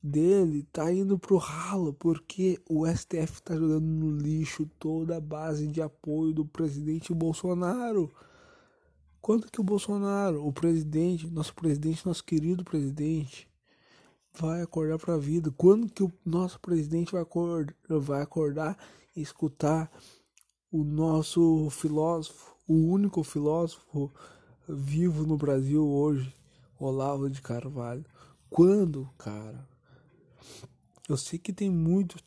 dele 0.03 0.67
tá 0.73 0.91
indo 0.91 1.17
pro 1.17 1.37
ralo 1.37 1.93
porque 1.93 2.59
o 2.67 2.85
STF 2.85 3.41
tá 3.41 3.55
jogando 3.55 3.85
no 3.85 4.11
lixo 4.11 4.69
toda 4.77 5.15
a 5.15 5.21
base 5.21 5.65
de 5.65 5.81
apoio 5.81 6.33
do 6.33 6.45
presidente 6.45 7.13
Bolsonaro. 7.13 8.11
Quando 9.21 9.49
que 9.49 9.61
o 9.61 9.63
Bolsonaro, 9.63 10.45
o 10.45 10.51
presidente, 10.51 11.27
nosso 11.27 11.55
presidente, 11.55 12.05
nosso 12.05 12.25
querido 12.25 12.65
presidente, 12.65 13.47
vai 14.33 14.61
acordar 14.61 14.97
para 14.97 15.15
a 15.15 15.17
vida? 15.17 15.51
Quando 15.51 15.89
que 15.89 16.03
o 16.03 16.11
nosso 16.25 16.59
presidente 16.59 17.11
vai 17.11 17.21
acordar, 17.21 17.75
vai 17.87 18.21
acordar 18.21 18.77
e 19.15 19.21
escutar 19.21 19.91
o 20.71 20.83
nosso 20.83 21.69
filósofo, 21.69 22.55
o 22.67 22.73
único 22.73 23.23
filósofo 23.23 24.11
vivo 24.67 25.25
no 25.25 25.37
Brasil 25.37 25.87
hoje, 25.87 26.33
Olavo 26.79 27.29
de 27.29 27.41
Carvalho? 27.41 28.05
Quando, 28.49 29.09
cara? 29.17 29.67
Eu 31.07 31.17
sei 31.17 31.37
que 31.37 31.53
tem 31.53 31.69
muito 31.69 32.17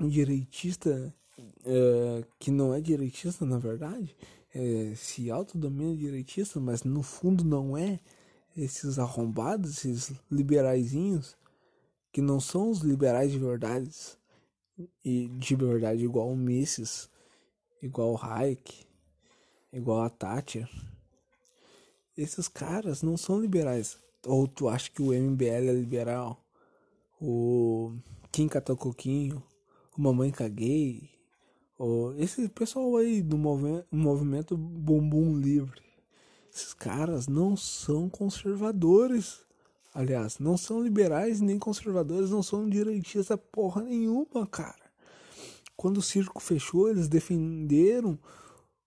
direitista 0.00 1.14
é, 1.64 2.24
que 2.38 2.50
não 2.50 2.72
é 2.72 2.80
direitista, 2.80 3.44
na 3.44 3.58
verdade, 3.58 4.16
é, 4.54 4.92
se 4.96 5.30
autodomina 5.30 5.94
direitista, 5.96 6.58
mas 6.60 6.82
no 6.82 7.02
fundo 7.02 7.44
não 7.44 7.76
é. 7.76 8.00
Esses 8.56 8.98
arrombados, 8.98 9.84
esses 9.84 10.14
liberaizinhos, 10.30 11.36
que 12.16 12.22
não 12.22 12.40
são 12.40 12.70
os 12.70 12.78
liberais 12.78 13.30
de 13.30 13.38
verdade, 13.38 13.90
e 15.04 15.28
de 15.28 15.54
verdade 15.54 16.02
igual 16.02 16.30
o 16.30 16.34
Mises, 16.34 17.10
igual 17.82 18.14
o 18.14 18.16
Hayek, 18.16 18.86
igual 19.70 20.00
a 20.00 20.08
Thatcher. 20.08 20.66
Esses 22.16 22.48
caras 22.48 23.02
não 23.02 23.18
são 23.18 23.38
liberais. 23.38 23.98
Ou 24.24 24.48
tu 24.48 24.66
acha 24.66 24.90
que 24.90 25.02
o 25.02 25.12
MBL 25.12 25.68
é 25.68 25.72
liberal? 25.74 26.42
o 27.20 27.92
Kim 28.32 28.48
Catacoquinho, 28.48 29.42
o 29.94 30.00
Mamãe 30.00 30.30
Caguei, 30.30 31.10
o, 31.78 32.14
esse 32.16 32.48
pessoal 32.48 32.96
aí 32.96 33.20
do 33.20 33.36
movi 33.36 33.84
movimento 33.92 34.56
Bumbum 34.56 35.38
Livre. 35.38 35.82
Esses 36.50 36.72
caras 36.72 37.28
não 37.28 37.58
são 37.58 38.08
conservadores. 38.08 39.44
Aliás, 39.96 40.38
não 40.38 40.58
são 40.58 40.82
liberais 40.82 41.40
nem 41.40 41.58
conservadores, 41.58 42.28
não 42.28 42.42
são 42.42 42.68
direitistas 42.68 43.40
porra 43.50 43.82
nenhuma, 43.82 44.46
cara. 44.46 44.90
Quando 45.74 45.96
o 45.96 46.02
circo 46.02 46.38
fechou, 46.38 46.90
eles 46.90 47.08
defenderam 47.08 48.18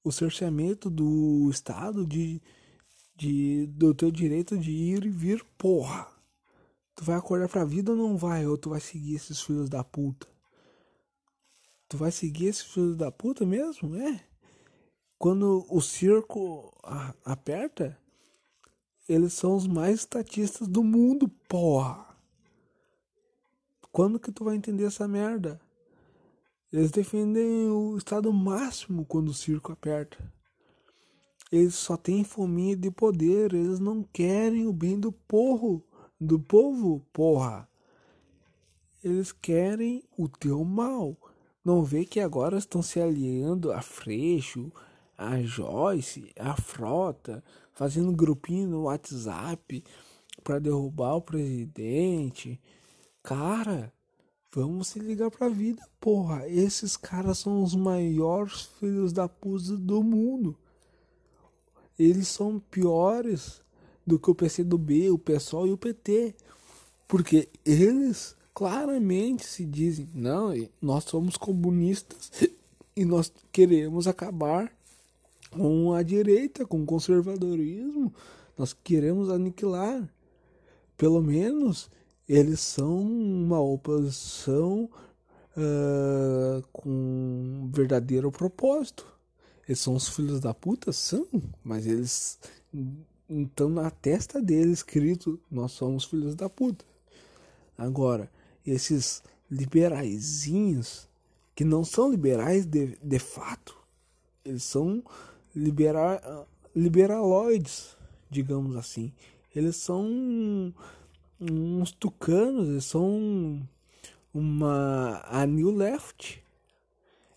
o 0.03 0.11
cerceamento 0.11 0.87
do 0.87 1.49
Estado 1.49 2.05
de, 2.05 2.39
de, 3.15 3.65
do 3.65 3.91
teu 3.95 4.11
direito 4.11 4.55
de 4.55 4.69
ir 4.69 5.03
e 5.03 5.09
vir, 5.09 5.43
porra. 5.57 6.07
Tu 6.93 7.03
vai 7.03 7.15
acordar 7.15 7.49
pra 7.49 7.65
vida 7.65 7.89
ou 7.89 7.97
não 7.97 8.15
vai? 8.15 8.45
Ou 8.45 8.55
tu 8.55 8.69
vai 8.69 8.79
seguir 8.79 9.15
esses 9.15 9.41
filhos 9.41 9.67
da 9.67 9.83
puta? 9.83 10.27
Tu 11.87 11.97
vai 11.97 12.11
seguir 12.11 12.49
esses 12.49 12.65
filhos 12.65 12.95
da 12.95 13.11
puta 13.11 13.47
mesmo? 13.47 13.95
É. 13.95 14.23
Quando 15.17 15.65
o 15.67 15.81
circo 15.81 16.71
aperta, 17.25 17.98
eles 19.09 19.33
são 19.33 19.55
os 19.55 19.65
mais 19.65 20.01
estatistas 20.01 20.67
do 20.67 20.83
mundo, 20.83 21.27
porra. 21.47 22.05
Quando 23.91 24.19
que 24.19 24.31
tu 24.31 24.43
vai 24.43 24.55
entender 24.55 24.83
essa 24.83 25.07
merda? 25.07 25.59
Eles 26.71 26.91
defendem 26.91 27.67
o 27.69 27.97
estado 27.97 28.31
máximo 28.31 29.03
quando 29.03 29.29
o 29.29 29.33
circo 29.33 29.71
aperta. 29.71 30.31
Eles 31.51 31.73
só 31.73 31.97
têm 31.97 32.23
fominha 32.23 32.75
de 32.75 32.91
poder, 32.91 33.51
eles 33.51 33.79
não 33.79 34.03
querem 34.03 34.67
o 34.67 34.71
bem 34.71 34.99
do 34.99 35.11
povo, 35.11 35.83
do 36.21 36.39
povo, 36.39 37.03
porra. 37.11 37.67
Eles 39.03 39.31
querem 39.31 40.03
o 40.15 40.29
teu 40.29 40.63
mal. 40.63 41.17
Não 41.65 41.83
vê 41.83 42.05
que 42.05 42.19
agora 42.19 42.59
estão 42.59 42.83
se 42.83 43.01
aliando 43.01 43.71
a 43.71 43.81
Freixo, 43.81 44.71
a 45.19 45.41
Joyce, 45.41 46.31
a 46.39 46.55
Frota, 46.55 47.43
fazendo 47.73 48.11
grupinho 48.11 48.69
no 48.69 48.83
WhatsApp 48.83 49.83
para 50.43 50.59
derrubar 50.59 51.15
o 51.15 51.21
presidente. 51.21 52.59
Cara, 53.21 53.93
Vamos 54.51 54.87
se 54.87 54.99
ligar 54.99 55.29
pra 55.29 55.47
vida, 55.47 55.87
porra. 55.99 56.47
Esses 56.47 56.97
caras 56.97 57.37
são 57.37 57.61
os 57.61 57.75
maiores 57.75 58.63
filhos 58.79 59.13
da 59.13 59.29
puta 59.29 59.77
do 59.77 60.01
mundo. 60.01 60.57
Eles 61.99 62.27
são 62.29 62.59
piores 62.59 63.61
do 64.07 64.17
que 64.17 64.31
o 64.31 64.33
PCdoB, 64.33 65.11
o 65.11 65.19
PSOL 65.19 65.67
e 65.67 65.71
o 65.71 65.77
PT. 65.77 66.33
Porque 67.07 67.47
eles 67.63 68.35
claramente 68.51 69.45
se 69.45 69.63
dizem: 69.65 70.09
não, 70.15 70.51
nós 70.81 71.03
somos 71.03 71.37
comunistas 71.37 72.31
e 72.95 73.05
nós 73.05 73.31
queremos 73.51 74.07
acabar 74.07 74.73
com 75.49 75.93
a 75.93 76.03
direita, 76.03 76.65
com 76.65 76.81
o 76.81 76.85
conservadorismo. 76.85 78.13
Nós 78.57 78.73
queremos 78.73 79.29
aniquilar. 79.29 80.07
Pelo 80.97 81.21
menos 81.21 81.89
eles 82.27 82.59
são 82.59 82.99
uma 82.99 83.59
oposição 83.59 84.89
uh, 85.57 86.61
com 86.71 86.89
um 86.89 87.71
verdadeiro 87.73 88.31
propósito. 88.31 89.05
Eles 89.67 89.79
são 89.79 89.95
os 89.95 90.07
filhos 90.09 90.39
da 90.39 90.53
puta? 90.53 90.91
São, 90.91 91.27
mas 91.63 91.87
eles 91.87 92.39
estão 93.29 93.69
na 93.69 93.89
testa 93.89 94.41
deles 94.41 94.79
escrito: 94.79 95.39
Nós 95.49 95.71
somos 95.71 96.05
filhos 96.05 96.35
da 96.35 96.49
puta. 96.49 96.85
Agora, 97.77 98.29
esses 98.65 99.23
liberaizinhos, 99.49 101.07
que 101.55 101.63
não 101.63 101.83
são 101.83 102.11
liberais 102.11 102.65
de, 102.65 102.97
de 103.01 103.19
fato, 103.19 103.75
eles 104.45 104.63
são 104.63 105.03
libera, 105.55 106.47
liberaloides, 106.75 107.97
digamos 108.29 108.75
assim. 108.75 109.11
Eles 109.55 109.75
são 109.75 110.73
uns 111.39 111.91
tucanos, 111.91 112.69
eles 112.69 112.85
são 112.85 113.61
uma 114.33 115.21
a 115.25 115.45
New 115.45 115.71
Left. 115.71 116.43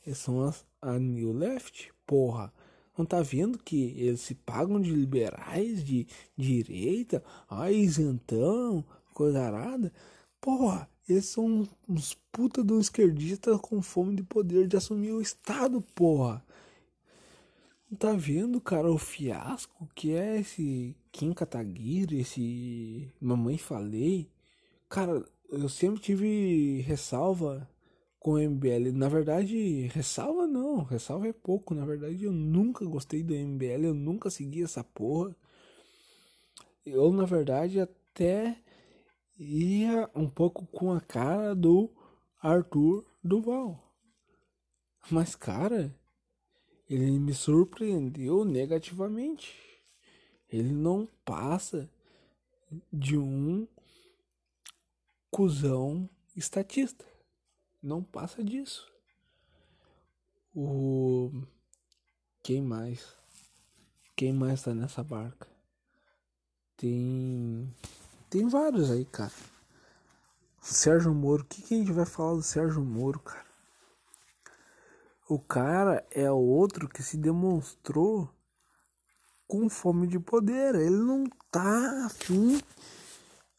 Eles 0.07 0.19
são 0.19 0.47
a, 0.47 0.55
a 0.81 0.99
New 0.99 1.33
Left, 1.33 1.93
porra. 2.07 2.53
Não 2.97 3.07
tá 3.07 3.23
vendo 3.23 3.59
que 3.59 3.95
eles 3.97 4.21
se 4.21 4.35
pagam 4.35 4.81
de 4.81 4.91
liberais, 4.91 5.83
de, 5.83 6.07
de 6.37 6.63
direita, 6.63 7.25
ai, 7.49 7.75
isentão, 7.75 8.85
coisa 9.15 9.41
arada? 9.43 9.93
Porra, 10.41 10.89
eles 11.09 11.27
são 11.27 11.67
uns 11.89 12.15
puta 12.31 12.63
um 12.63 12.81
esquerdista 12.81 13.59
com 13.59 13.81
fome 13.83 14.17
de 14.17 14.23
poder 14.23 14.67
de 14.67 14.77
assumir 14.77 15.13
o 15.13 15.21
Estado, 15.21 15.81
porra. 15.95 16.45
Tá 17.99 18.15
vendo, 18.15 18.59
cara, 18.59 18.91
o 18.91 18.97
fiasco 18.97 19.87
que 19.95 20.13
é 20.15 20.41
esse 20.41 20.97
Kim 21.13 21.35
Kataguiri, 21.35 22.21
esse 22.21 23.13
Mamãe 23.21 23.59
Falei? 23.59 24.31
Cara, 24.89 25.23
eu 25.51 25.69
sempre 25.69 26.01
tive 26.01 26.81
ressalva 26.87 27.69
com 28.19 28.33
o 28.33 28.39
MBL. 28.39 28.93
Na 28.95 29.09
verdade, 29.09 29.89
ressalva 29.89 30.47
não, 30.47 30.83
ressalva 30.85 31.29
é 31.29 31.35
pouco. 31.35 31.75
Na 31.75 31.85
verdade, 31.85 32.25
eu 32.25 32.33
nunca 32.33 32.85
gostei 32.87 33.23
do 33.23 33.35
MBL, 33.35 33.85
eu 33.89 33.95
nunca 33.95 34.31
segui 34.31 34.63
essa 34.63 34.83
porra. 34.83 35.37
Eu, 36.87 37.13
na 37.13 37.27
verdade, 37.27 37.79
até 37.79 38.57
ia 39.39 40.09
um 40.15 40.29
pouco 40.31 40.67
com 40.67 40.93
a 40.93 41.01
cara 41.01 41.55
do 41.55 41.91
Arthur 42.41 43.05
Duval. 43.23 43.79
Mas, 45.11 45.35
cara, 45.35 45.95
ele 46.95 47.19
me 47.19 47.33
surpreendeu 47.33 48.45
negativamente. 48.45 49.55
Ele 50.51 50.71
não 50.71 51.09
passa 51.25 51.89
de 52.93 53.17
um 53.17 53.67
cuzão 55.31 56.09
estatista. 56.37 57.07
Não 57.83 58.03
passa 58.03 58.45
disso. 58.45 58.93
O 60.55 61.31
quem 62.43 62.61
mais? 62.61 63.17
Quem 64.15 64.33
mais 64.35 64.63
tá 64.63 64.75
nessa 64.75 65.03
barca? 65.03 65.49
Tem 66.77 67.75
tem 68.29 68.47
vários 68.49 68.91
aí, 68.91 69.07
cara. 69.07 69.33
Sérgio 70.61 71.15
Moro, 71.15 71.43
o 71.43 71.47
que, 71.47 71.63
que 71.63 71.75
a 71.75 71.79
gente 71.79 71.93
vai 71.93 72.05
falar 72.05 72.35
do 72.35 72.43
Sérgio 72.43 72.83
Moro, 72.83 73.19
cara? 73.21 73.52
O 75.29 75.39
cara 75.39 76.05
é 76.11 76.31
outro 76.31 76.89
que 76.89 77.03
se 77.03 77.17
demonstrou 77.17 78.29
com 79.47 79.69
fome 79.69 80.07
de 80.07 80.19
poder. 80.19 80.75
Ele 80.75 80.97
não 80.97 81.25
tá 81.51 82.07
afim 82.07 82.61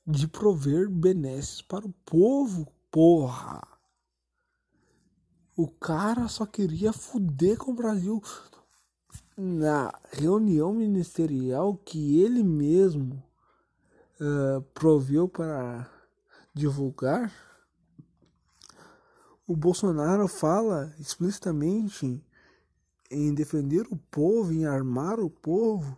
de 0.05 0.27
prover 0.27 0.89
benesses 0.89 1.61
para 1.61 1.85
o 1.85 1.93
povo, 2.05 2.67
porra. 2.91 3.61
O 5.55 5.67
cara 5.67 6.27
só 6.27 6.45
queria 6.45 6.91
fuder 6.91 7.57
com 7.57 7.71
o 7.71 7.75
Brasil. 7.75 8.21
Na 9.37 9.93
reunião 10.11 10.73
ministerial 10.73 11.77
que 11.77 12.19
ele 12.21 12.43
mesmo 12.43 13.23
uh, 14.19 14.61
proveu 14.73 15.27
para 15.27 15.89
divulgar, 16.53 17.31
o 19.45 19.55
Bolsonaro 19.55 20.27
fala 20.27 20.93
explicitamente 20.99 22.23
em 23.11 23.33
defender 23.33 23.85
o 23.89 23.97
povo, 23.97 24.53
em 24.53 24.65
armar 24.65 25.19
o 25.19 25.29
povo. 25.29 25.97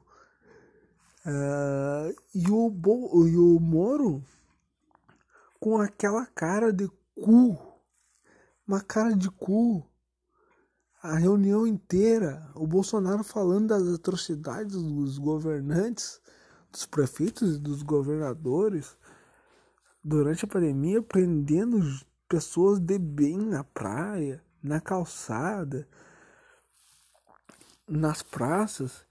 Uh, 1.26 2.16
e, 2.34 2.52
o 2.52 2.70
Bo 2.70 3.28
e 3.28 3.36
o 3.36 3.60
Moro 3.60 4.24
com 5.60 5.80
aquela 5.80 6.26
cara 6.28 6.72
de 6.72 6.88
cu, 7.16 7.58
uma 8.68 8.82
cara 8.82 9.16
de 9.16 9.30
cu. 9.32 9.84
A 11.02 11.18
reunião 11.18 11.68
inteira, 11.68 12.52
o 12.56 12.66
Bolsonaro 12.66 13.24
falando 13.24 13.68
das 13.68 13.88
atrocidades 13.88 14.76
dos 14.76 15.20
governantes, 15.20 16.20
dos 16.72 16.86
prefeitos 16.86 17.56
e 17.56 17.60
dos 17.60 17.84
governadores 17.84 18.98
durante 20.04 20.46
a 20.46 20.48
pandemia, 20.48 21.02
prendendo 21.02 21.80
pessoas 22.28 22.80
de 22.80 22.98
bem 22.98 23.38
na 23.38 23.64
praia, 23.64 24.44
na 24.62 24.82
calçada, 24.82 25.88
nas 27.88 28.24
praças. 28.24 29.06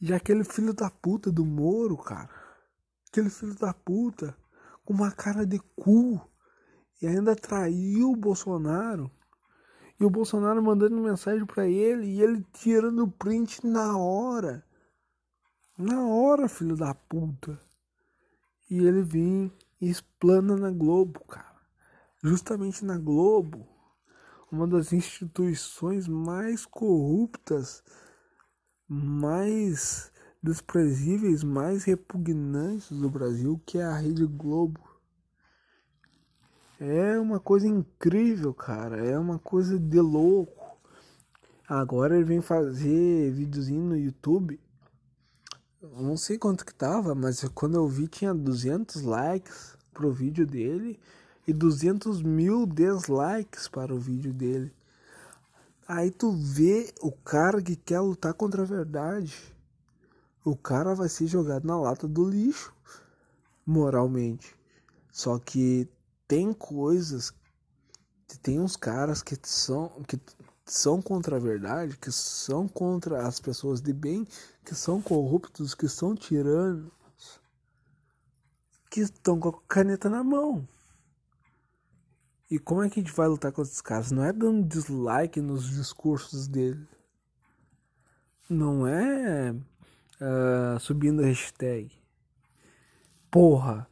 E 0.00 0.12
aquele 0.12 0.44
filho 0.44 0.72
da 0.72 0.90
puta 0.90 1.30
do 1.30 1.44
Moro, 1.44 1.96
cara. 1.96 2.30
Aquele 3.08 3.30
filho 3.30 3.54
da 3.54 3.72
puta 3.72 4.36
com 4.84 4.92
uma 4.92 5.10
cara 5.10 5.46
de 5.46 5.58
cu. 5.76 6.20
E 7.00 7.06
ainda 7.06 7.34
traiu 7.34 8.12
o 8.12 8.16
Bolsonaro. 8.16 9.10
E 9.98 10.04
o 10.04 10.10
Bolsonaro 10.10 10.62
mandando 10.62 10.96
mensagem 10.96 11.44
para 11.44 11.66
ele 11.66 12.06
e 12.06 12.22
ele 12.22 12.44
tirando 12.52 13.08
print 13.08 13.66
na 13.66 13.96
hora. 13.96 14.64
Na 15.76 16.06
hora, 16.06 16.48
filho 16.48 16.76
da 16.76 16.94
puta. 16.94 17.60
E 18.70 18.78
ele 18.78 19.02
vem 19.02 19.52
e 19.80 19.88
explana 19.88 20.56
na 20.56 20.70
Globo, 20.70 21.20
cara 21.24 21.57
justamente 22.22 22.84
na 22.84 22.98
Globo, 22.98 23.66
uma 24.50 24.66
das 24.66 24.92
instituições 24.92 26.08
mais 26.08 26.64
corruptas, 26.64 27.82
mais 28.88 30.10
desprezíveis 30.42 31.42
mais 31.42 31.84
repugnantes 31.84 32.90
do 32.90 33.10
Brasil, 33.10 33.60
que 33.66 33.78
é 33.78 33.84
a 33.84 33.96
Rede 33.96 34.24
Globo. 34.24 34.80
É 36.80 37.18
uma 37.18 37.40
coisa 37.40 37.66
incrível, 37.66 38.54
cara. 38.54 39.04
É 39.04 39.18
uma 39.18 39.38
coisa 39.38 39.78
de 39.78 40.00
louco. 40.00 40.78
Agora 41.68 42.14
ele 42.16 42.24
vem 42.24 42.40
fazer 42.40 43.32
videozinho 43.32 43.82
no 43.82 43.96
YouTube. 43.96 44.60
Não 45.82 46.16
sei 46.16 46.38
quanto 46.38 46.64
que 46.64 46.74
tava, 46.74 47.14
mas 47.14 47.42
quando 47.54 47.74
eu 47.74 47.86
vi 47.88 48.06
tinha 48.08 48.32
200 48.32 49.02
likes 49.02 49.76
pro 49.92 50.12
vídeo 50.12 50.46
dele 50.46 50.98
e 51.48 51.52
200 51.54 52.20
mil 52.20 52.66
dislikes 52.66 53.68
para 53.68 53.94
o 53.94 53.98
vídeo 53.98 54.34
dele. 54.34 54.70
Aí 55.88 56.10
tu 56.10 56.30
vê 56.30 56.92
o 57.00 57.10
cara 57.10 57.62
que 57.62 57.74
quer 57.74 58.00
lutar 58.00 58.34
contra 58.34 58.60
a 58.60 58.66
verdade. 58.66 59.34
O 60.44 60.54
cara 60.54 60.94
vai 60.94 61.08
ser 61.08 61.26
jogado 61.26 61.66
na 61.66 61.80
lata 61.80 62.06
do 62.06 62.28
lixo, 62.28 62.74
moralmente. 63.64 64.54
Só 65.10 65.38
que 65.38 65.88
tem 66.26 66.52
coisas, 66.52 67.32
tem 68.42 68.60
uns 68.60 68.76
caras 68.76 69.22
que 69.22 69.34
são 69.42 69.88
que 70.06 70.20
são 70.66 71.00
contra 71.00 71.36
a 71.36 71.40
verdade, 71.40 71.96
que 71.96 72.12
são 72.12 72.68
contra 72.68 73.26
as 73.26 73.40
pessoas 73.40 73.80
de 73.80 73.94
bem, 73.94 74.28
que 74.66 74.74
são 74.74 75.00
corruptos, 75.00 75.74
que 75.74 75.88
são 75.88 76.14
tiranos, 76.14 76.92
que 78.90 79.00
estão 79.00 79.40
com 79.40 79.48
a 79.48 79.60
caneta 79.66 80.10
na 80.10 80.22
mão. 80.22 80.68
E 82.50 82.58
como 82.58 82.82
é 82.82 82.88
que 82.88 82.98
a 82.98 83.02
gente 83.02 83.14
vai 83.14 83.28
lutar 83.28 83.52
com 83.52 83.60
esses 83.60 83.80
caras? 83.82 84.10
Não 84.10 84.24
é 84.24 84.32
dando 84.32 84.66
dislike 84.66 85.40
nos 85.40 85.68
discursos 85.68 86.48
dele. 86.48 86.86
Não 88.48 88.86
é 88.86 89.52
uh, 89.52 90.80
subindo 90.80 91.22
hashtag. 91.22 91.92
Porra. 93.30 93.86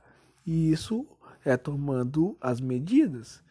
E 0.47 0.73
isso 0.73 1.07
é 1.45 1.57
tomando 1.57 2.37
as 2.41 2.61
medidas. 2.61 3.45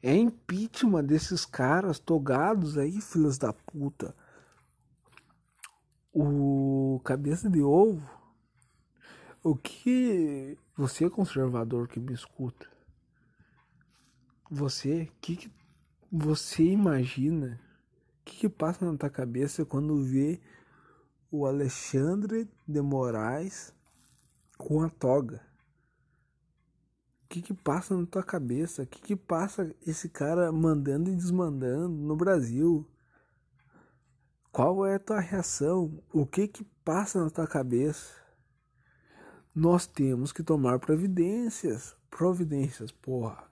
É 0.00 0.14
impeachment 0.14 1.04
desses 1.04 1.44
caras 1.44 1.98
togados 1.98 2.78
aí, 2.78 3.00
filhos 3.00 3.38
da 3.38 3.52
puta. 3.52 4.14
O 6.12 7.00
cabeça 7.04 7.50
de 7.50 7.62
ovo. 7.62 8.08
O 9.42 9.56
que 9.56 10.56
você 10.76 11.10
conservador 11.10 11.88
que 11.88 11.98
me 11.98 12.12
escuta? 12.12 12.71
Você, 14.54 15.10
que, 15.20 15.36
que 15.36 15.52
você 16.10 16.62
imagina? 16.62 17.58
O 18.20 18.24
que, 18.24 18.36
que 18.36 18.48
passa 18.48 18.84
na 18.84 18.98
tua 18.98 19.08
cabeça 19.08 19.64
quando 19.64 20.04
vê 20.04 20.40
o 21.30 21.46
Alexandre 21.46 22.46
de 22.68 22.82
Moraes 22.82 23.74
com 24.58 24.82
a 24.82 24.90
toga? 24.90 25.40
que 27.32 27.40
que 27.40 27.54
passa 27.54 27.96
na 27.96 28.04
tua 28.04 28.22
cabeça? 28.22 28.82
O 28.82 28.86
que 28.86 29.00
que 29.00 29.16
passa 29.16 29.74
esse 29.86 30.10
cara 30.10 30.52
mandando 30.52 31.10
e 31.10 31.16
desmandando 31.16 31.88
no 31.88 32.14
Brasil? 32.14 32.86
Qual 34.52 34.84
é 34.84 34.96
a 34.96 34.98
tua 34.98 35.18
reação? 35.18 35.98
O 36.12 36.26
que 36.26 36.46
que 36.46 36.62
passa 36.84 37.24
na 37.24 37.30
tua 37.30 37.46
cabeça? 37.46 38.12
Nós 39.54 39.86
temos 39.86 40.30
que 40.30 40.42
tomar 40.42 40.78
providências. 40.78 41.96
Providências, 42.10 42.92
porra. 42.92 43.51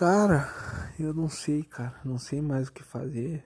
Cara, 0.00 0.48
eu 0.98 1.12
não 1.12 1.28
sei, 1.28 1.62
cara. 1.62 2.00
Não 2.02 2.16
sei 2.16 2.40
mais 2.40 2.68
o 2.68 2.72
que 2.72 2.82
fazer. 2.82 3.44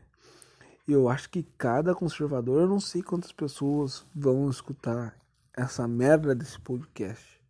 Eu 0.86 1.08
acho 1.08 1.28
que 1.28 1.42
cada 1.42 1.96
conservador, 1.96 2.62
eu 2.62 2.68
não 2.68 2.78
sei 2.78 3.02
quantas 3.02 3.32
pessoas 3.32 4.06
vão 4.14 4.48
escutar 4.48 5.18
essa 5.52 5.88
merda 5.88 6.32
desse 6.32 6.60
podcast. 6.60 7.42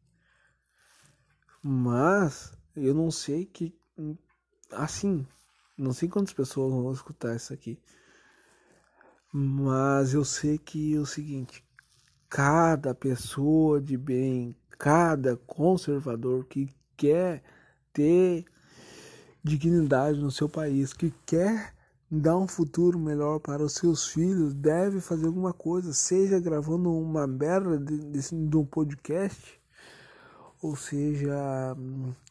Mas 1.63 2.57
eu 2.75 2.95
não 2.95 3.11
sei 3.11 3.45
que. 3.45 3.79
Assim, 4.73 5.27
não 5.77 5.93
sei 5.93 6.09
quantas 6.09 6.33
pessoas 6.33 6.73
vão 6.73 6.91
escutar 6.91 7.37
isso 7.37 7.53
aqui. 7.53 7.79
Mas 9.31 10.15
eu 10.15 10.25
sei 10.25 10.57
que 10.57 10.97
é 10.97 10.99
o 10.99 11.05
seguinte: 11.05 11.63
cada 12.27 12.95
pessoa 12.95 13.83
de 13.83 13.99
bem, 13.99 14.57
cada 14.79 15.37
conservador 15.37 16.47
que 16.47 16.75
quer 16.97 17.43
ter 17.93 18.47
dignidade 19.45 20.19
no 20.19 20.31
seu 20.31 20.49
país, 20.49 20.93
que 20.93 21.13
quer 21.27 21.75
dar 22.11 22.37
um 22.37 22.49
futuro 22.49 22.99
melhor 22.99 23.39
para 23.39 23.63
os 23.63 23.75
seus 23.75 24.09
filhos, 24.09 24.55
deve 24.55 25.01
fazer 25.01 25.27
alguma 25.27 25.53
coisa, 25.53 25.93
seja 25.93 26.41
gravando 26.41 26.91
uma 26.91 27.27
merda 27.27 27.79
de, 27.79 27.99
de, 27.99 28.49
de 28.49 28.57
um 28.57 28.65
podcast 28.65 29.63
ou 30.65 30.75
seja, 30.75 31.77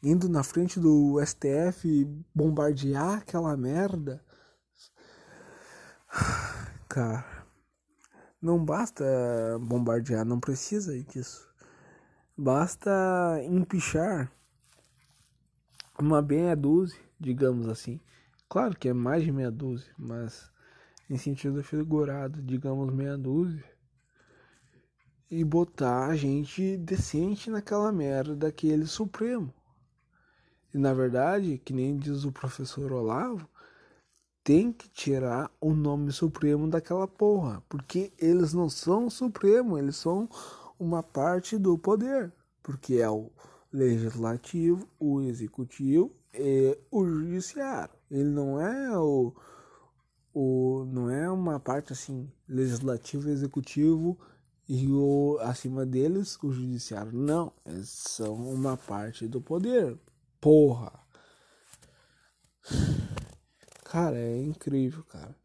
indo 0.02 0.28
na 0.28 0.42
frente 0.42 0.80
do 0.80 1.24
STF 1.24 2.04
bombardear 2.34 3.20
aquela 3.20 3.56
merda. 3.56 4.26
Cara, 6.90 7.46
não 8.42 8.66
basta 8.66 9.06
bombardear, 9.62 10.26
não 10.26 10.40
precisa 10.40 10.98
disso. 11.04 11.48
Basta 12.36 12.90
empichar 13.44 14.32
uma 16.00 16.20
meia 16.20 16.56
dúzia, 16.56 17.00
digamos 17.24 17.68
assim. 17.68 18.00
Claro 18.50 18.78
que 18.78 18.90
é 18.90 18.94
mais 18.94 19.24
de 19.24 19.32
meia 19.32 19.50
dúzia, 19.50 19.92
mas 19.98 20.52
em 21.10 21.18
sentido 21.18 21.64
figurado, 21.64 22.42
digamos 22.42 22.94
meia 22.94 23.18
dúzia 23.18 23.64
e 25.32 25.44
botar 25.44 26.10
a 26.10 26.16
gente 26.16 26.78
decente 26.78 27.50
naquela 27.50 27.92
merda 27.92 28.36
daquele 28.36 28.86
Supremo. 28.86 29.52
E 30.72 30.78
na 30.78 30.94
verdade, 30.94 31.58
que 31.58 31.74
nem 31.74 31.98
diz 31.98 32.24
o 32.24 32.32
professor 32.32 32.92
Olavo, 32.92 33.50
tem 34.44 34.72
que 34.72 34.88
tirar 34.90 35.50
o 35.60 35.74
nome 35.74 36.12
Supremo 36.12 36.68
daquela 36.68 37.08
porra, 37.08 37.64
porque 37.68 38.14
eles 38.20 38.54
não 38.54 38.70
são 38.70 39.10
Supremo, 39.10 39.78
eles 39.78 39.96
são 39.96 40.30
uma 40.78 41.02
parte 41.02 41.58
do 41.58 41.80
poder, 41.80 42.32
porque 42.62 42.96
é 42.96 43.10
o 43.10 43.32
legislativo, 43.72 44.88
o 45.00 45.22
executivo 45.22 46.12
e 46.34 46.78
o 46.92 47.06
judiciário. 47.06 47.94
Ele 48.10 48.30
não 48.30 48.60
é 48.60 48.98
o, 48.98 49.34
o 50.34 50.86
não 50.86 51.10
é 51.10 51.30
uma 51.30 51.60
parte 51.60 51.94
assim 51.94 52.32
legislativo, 52.48 53.30
executivo 53.30 54.18
e 54.68 54.88
o 54.92 55.38
acima 55.42 55.86
deles 55.86 56.38
o 56.42 56.52
judiciário. 56.52 57.12
Não, 57.12 57.52
eles 57.66 57.90
são 57.90 58.34
uma 58.36 58.78
parte 58.78 59.28
do 59.28 59.42
poder. 59.42 59.98
Porra. 60.40 60.92
Cara, 63.84 64.18
é 64.18 64.42
incrível, 64.42 65.04
cara. 65.04 65.36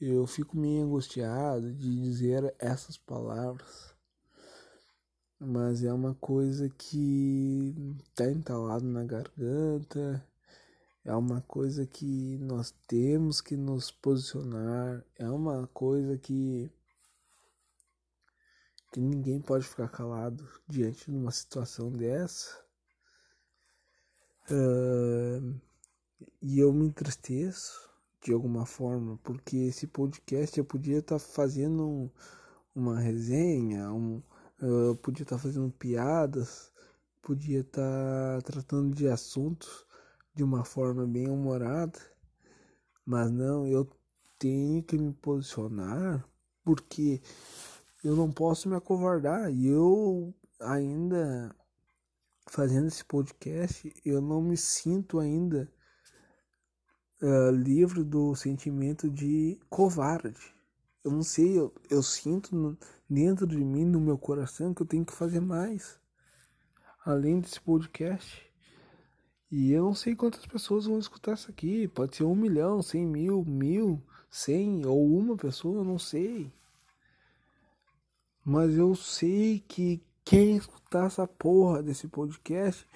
Eu 0.00 0.26
fico 0.26 0.56
meio 0.56 0.84
angustiado 0.84 1.72
de 1.72 2.02
dizer 2.02 2.54
essas 2.58 2.96
palavras. 2.96 3.91
Mas 5.44 5.82
é 5.82 5.92
uma 5.92 6.14
coisa 6.14 6.68
que 6.68 7.74
tá 8.14 8.30
entalado 8.30 8.84
na 8.84 9.02
garganta. 9.02 10.24
É 11.04 11.12
uma 11.16 11.40
coisa 11.40 11.84
que 11.84 12.38
nós 12.38 12.72
temos 12.86 13.40
que 13.40 13.56
nos 13.56 13.90
posicionar. 13.90 15.04
É 15.18 15.28
uma 15.28 15.66
coisa 15.66 16.16
que 16.16 16.70
que 18.92 19.00
ninguém 19.00 19.40
pode 19.40 19.66
ficar 19.66 19.88
calado 19.88 20.46
diante 20.68 21.10
de 21.10 21.16
uma 21.16 21.32
situação 21.32 21.90
dessa. 21.90 22.62
Uh, 24.48 25.60
e 26.40 26.60
eu 26.60 26.72
me 26.72 26.86
entristeço 26.86 27.90
de 28.22 28.32
alguma 28.32 28.64
forma, 28.64 29.18
porque 29.24 29.56
esse 29.56 29.88
podcast 29.88 30.56
eu 30.56 30.64
podia 30.64 30.98
estar 30.98 31.18
tá 31.18 31.18
fazendo 31.18 31.88
um, 31.88 32.10
uma 32.74 33.00
resenha, 33.00 33.90
um, 33.92 34.22
eu 34.62 34.96
podia 34.96 35.24
estar 35.24 35.36
tá 35.36 35.42
fazendo 35.42 35.70
piadas, 35.72 36.72
podia 37.20 37.60
estar 37.60 38.42
tá 38.42 38.52
tratando 38.52 38.94
de 38.94 39.08
assuntos 39.08 39.86
de 40.34 40.42
uma 40.42 40.64
forma 40.64 41.06
bem 41.06 41.28
humorada, 41.28 41.98
mas 43.04 43.30
não, 43.30 43.66
eu 43.66 43.88
tenho 44.38 44.82
que 44.82 44.96
me 44.96 45.12
posicionar 45.12 46.24
porque 46.64 47.20
eu 48.02 48.16
não 48.16 48.30
posso 48.30 48.68
me 48.68 48.76
acovardar. 48.76 49.52
E 49.52 49.66
eu 49.66 50.34
ainda 50.60 51.54
fazendo 52.48 52.86
esse 52.88 53.04
podcast, 53.04 53.92
eu 54.04 54.20
não 54.20 54.42
me 54.42 54.56
sinto 54.56 55.18
ainda 55.18 55.72
uh, 57.22 57.50
livre 57.50 58.02
do 58.04 58.34
sentimento 58.34 59.08
de 59.08 59.58
covarde. 59.70 60.54
Eu 61.04 61.12
não 61.12 61.22
sei, 61.22 61.58
eu, 61.58 61.74
eu 61.90 62.02
sinto 62.02 62.76
dentro 63.12 63.46
de 63.46 63.58
mim, 63.58 63.84
no 63.84 64.00
meu 64.00 64.16
coração, 64.16 64.72
que 64.72 64.82
eu 64.82 64.86
tenho 64.86 65.04
que 65.04 65.12
fazer 65.12 65.40
mais. 65.40 66.00
Além 67.04 67.40
desse 67.40 67.60
podcast. 67.60 68.42
E 69.50 69.70
eu 69.72 69.84
não 69.84 69.94
sei 69.94 70.16
quantas 70.16 70.46
pessoas 70.46 70.86
vão 70.86 70.98
escutar 70.98 71.34
isso 71.34 71.50
aqui. 71.50 71.86
Pode 71.88 72.16
ser 72.16 72.24
um 72.24 72.34
milhão, 72.34 72.80
cem 72.80 73.06
mil, 73.06 73.44
mil, 73.44 74.02
cem 74.30 74.86
ou 74.86 75.06
uma 75.14 75.36
pessoa, 75.36 75.78
eu 75.78 75.84
não 75.84 75.98
sei. 75.98 76.50
Mas 78.42 78.74
eu 78.74 78.94
sei 78.94 79.60
que 79.60 80.02
quem 80.24 80.56
escutar 80.56 81.06
essa 81.06 81.26
porra 81.26 81.82
desse 81.82 82.08
podcast 82.08 82.86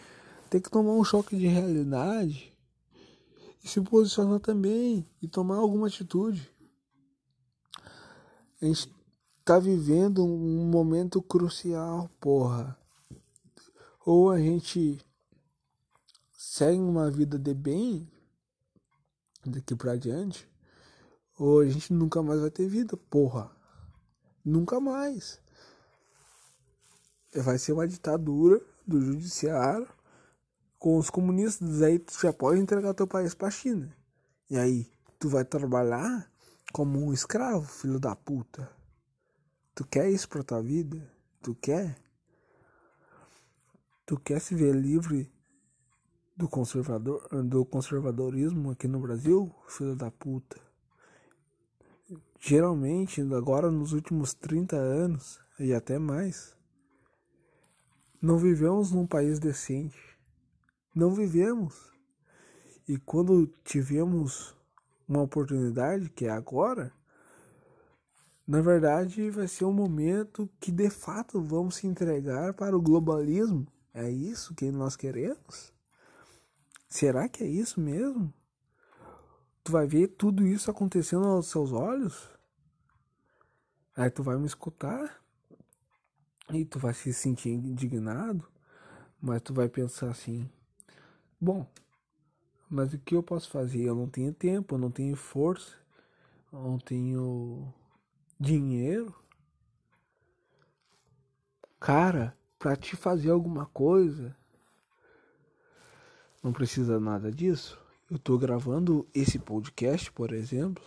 tem 0.49 0.61
que 0.61 0.71
tomar 0.71 0.93
um 0.93 1.05
choque 1.05 1.37
de 1.37 1.47
realidade 1.47 2.57
e 3.63 3.69
se 3.69 3.81
posicionar 3.83 4.41
também 4.41 5.07
e 5.21 5.29
tomar 5.29 5.57
alguma 5.57 5.89
atitude. 5.89 6.51
A 8.63 8.65
gente 8.65 8.96
tá 9.47 9.61
vivendo 9.61 10.25
um 10.25 10.67
momento 10.67 11.23
crucial, 11.23 12.11
porra. 12.19 12.77
Ou 14.05 14.33
a 14.33 14.41
gente 14.41 14.99
segue 16.33 16.81
uma 16.81 17.09
vida 17.13 17.39
de 17.39 17.55
bem 17.55 18.11
daqui 19.45 19.77
pra 19.77 19.95
diante, 19.95 20.51
ou 21.39 21.61
a 21.61 21.67
gente 21.69 21.93
nunca 21.93 22.21
mais 22.25 22.41
vai 22.41 22.51
ter 22.51 22.67
vida, 22.67 22.97
porra. 22.97 23.49
Nunca 24.45 24.81
mais. 24.81 25.41
Vai 27.33 27.57
ser 27.57 27.71
uma 27.71 27.87
ditadura 27.87 28.61
do 28.85 29.01
judiciário 29.01 29.87
com 30.77 30.99
os 30.99 31.09
comunistas. 31.09 31.83
Aí 31.83 32.01
tu 32.01 32.21
já 32.21 32.33
pode 32.33 32.59
entregar 32.59 32.95
teu 32.95 33.07
país 33.07 33.33
pra 33.33 33.49
China. 33.49 33.97
E 34.51 34.59
aí, 34.59 34.91
tu 35.21 35.29
vai 35.29 35.45
trabalhar 35.45 36.29
como 36.73 36.99
um 36.99 37.13
escravo, 37.13 37.65
filho 37.65 38.01
da 38.01 38.17
puta. 38.17 38.76
Tu 39.77 39.87
quer 39.87 40.09
isso 40.11 40.27
pra 40.27 40.43
tua 40.43 40.63
vida? 40.63 41.07
Tu 41.43 41.55
quer? 41.55 41.99
Tu 44.07 44.19
quer 44.19 44.41
se 44.41 44.55
ver 44.55 44.75
livre 44.75 45.31
do 46.35 46.49
conservador 46.49 47.29
do 47.45 47.63
conservadorismo 47.63 48.71
aqui 48.71 48.89
no 48.89 48.99
Brasil, 48.99 49.55
filho 49.69 49.95
da 49.95 50.11
puta? 50.11 50.59
Geralmente, 52.41 53.21
agora 53.35 53.71
nos 53.71 53.93
últimos 53.93 54.33
30 54.33 54.77
anos 54.77 55.39
e 55.61 55.75
até 55.75 55.99
mais, 55.99 56.57
não 58.21 58.39
vivemos 58.39 58.93
num 58.93 59.07
país 59.07 59.39
decente. 59.39 60.17
Não 60.95 61.11
vivemos. 61.11 61.93
E 62.89 62.97
quando 62.97 63.47
tivemos 63.63 64.57
uma 65.07 65.21
oportunidade, 65.21 66.09
que 66.09 66.25
é 66.25 66.31
agora, 66.31 66.95
na 68.47 68.61
verdade 68.61 69.29
vai 69.31 69.49
ser 69.49 69.65
um 69.65 69.73
momento 69.73 70.49
que 70.61 70.71
de 70.71 70.89
fato 70.89 71.43
vamos 71.43 71.77
se 71.77 71.87
entregar 71.87 72.55
para 72.55 72.77
o 72.77 72.81
globalismo. 72.81 73.67
É 73.93 74.09
isso 74.09 74.55
que 74.55 74.71
nós 74.71 74.95
queremos? 74.95 75.73
Será 76.89 77.29
que 77.29 77.43
é 77.43 77.47
isso 77.47 77.81
mesmo? 77.81 78.33
Tu 79.65 79.73
vai 79.73 79.87
ver 79.87 80.09
tudo 80.09 80.47
isso 80.47 80.71
acontecendo 80.71 81.27
aos 81.27 81.49
seus 81.49 81.73
olhos? 81.73 82.29
Aí 83.97 84.11
tu 84.11 84.23
vai 84.23 84.37
me 84.37 84.47
escutar 84.47 85.21
e 86.53 86.65
tu 86.65 86.79
vai 86.79 86.95
se 86.95 87.13
sentir 87.13 87.51
indignado, 87.51 88.47
mas 89.21 89.43
tu 89.43 89.53
vai 89.53 89.69
pensar 89.69 90.11
assim: 90.11 90.49
bom, 91.41 91.67
mas 92.71 92.93
o 92.93 92.99
que 92.99 93.17
eu 93.17 93.23
posso 93.23 93.51
fazer? 93.51 93.83
Eu 93.83 93.97
não 93.97 94.09
tenho 94.09 94.33
tempo, 94.33 94.75
eu 94.75 94.79
não 94.79 94.91
tenho 94.91 95.17
força, 95.17 95.75
eu 96.53 96.61
não 96.61 96.79
tenho 96.79 97.73
dinheiro. 98.39 99.15
Cara, 101.81 102.37
para 102.59 102.77
te 102.77 102.97
fazer 102.97 103.31
alguma 103.31 103.67
coisa, 103.67 104.37
não 106.43 106.53
precisa 106.53 106.99
nada 106.99 107.31
disso. 107.31 107.79
Eu 108.11 108.19
tô 108.19 108.39
gravando 108.39 109.09
esse 109.13 109.39
podcast, 109.39 110.13
por 110.13 110.33
exemplo, 110.33 110.85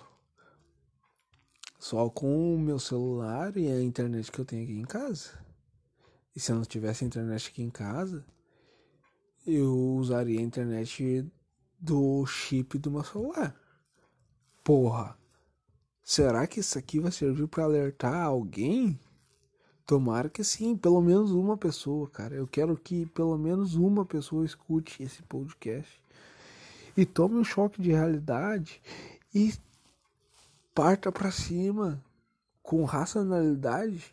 só 1.77 2.09
com 2.09 2.55
o 2.55 2.59
meu 2.59 2.79
celular 2.79 3.55
e 3.57 3.67
a 3.67 3.81
internet 3.81 4.31
que 4.31 4.39
eu 4.39 4.45
tenho 4.45 4.63
aqui 4.63 4.79
em 4.79 4.85
casa. 4.85 5.37
E 6.35 6.39
se 6.39 6.51
eu 6.51 6.55
não 6.55 6.63
tivesse 6.63 7.03
internet 7.03 7.49
aqui 7.49 7.61
em 7.61 7.69
casa, 7.69 8.25
eu 9.45 9.75
usaria 9.95 10.39
a 10.39 10.43
internet 10.43 11.29
do 11.79 12.25
chip 12.25 12.77
do 12.77 12.91
meu 12.91 13.03
celular. 13.03 13.55
Porra. 14.63 15.18
Será 16.09 16.47
que 16.47 16.59
isso 16.59 16.75
aqui 16.75 16.99
vai 16.99 17.11
servir 17.11 17.47
para 17.47 17.65
alertar 17.65 18.25
alguém? 18.25 18.99
Tomara 19.85 20.27
que 20.27 20.43
sim, 20.43 20.75
pelo 20.75 20.99
menos 21.01 21.29
uma 21.29 21.55
pessoa, 21.55 22.09
cara. 22.09 22.33
Eu 22.33 22.47
quero 22.47 22.75
que 22.75 23.05
pelo 23.05 23.37
menos 23.37 23.75
uma 23.75 24.03
pessoa 24.03 24.43
escute 24.43 25.03
esse 25.03 25.21
podcast 25.21 26.01
e 26.97 27.05
tome 27.05 27.35
um 27.35 27.43
choque 27.43 27.79
de 27.79 27.91
realidade 27.91 28.81
e 29.31 29.53
parta 30.73 31.11
para 31.11 31.29
cima 31.29 32.03
com 32.63 32.83
racionalidade 32.85 34.11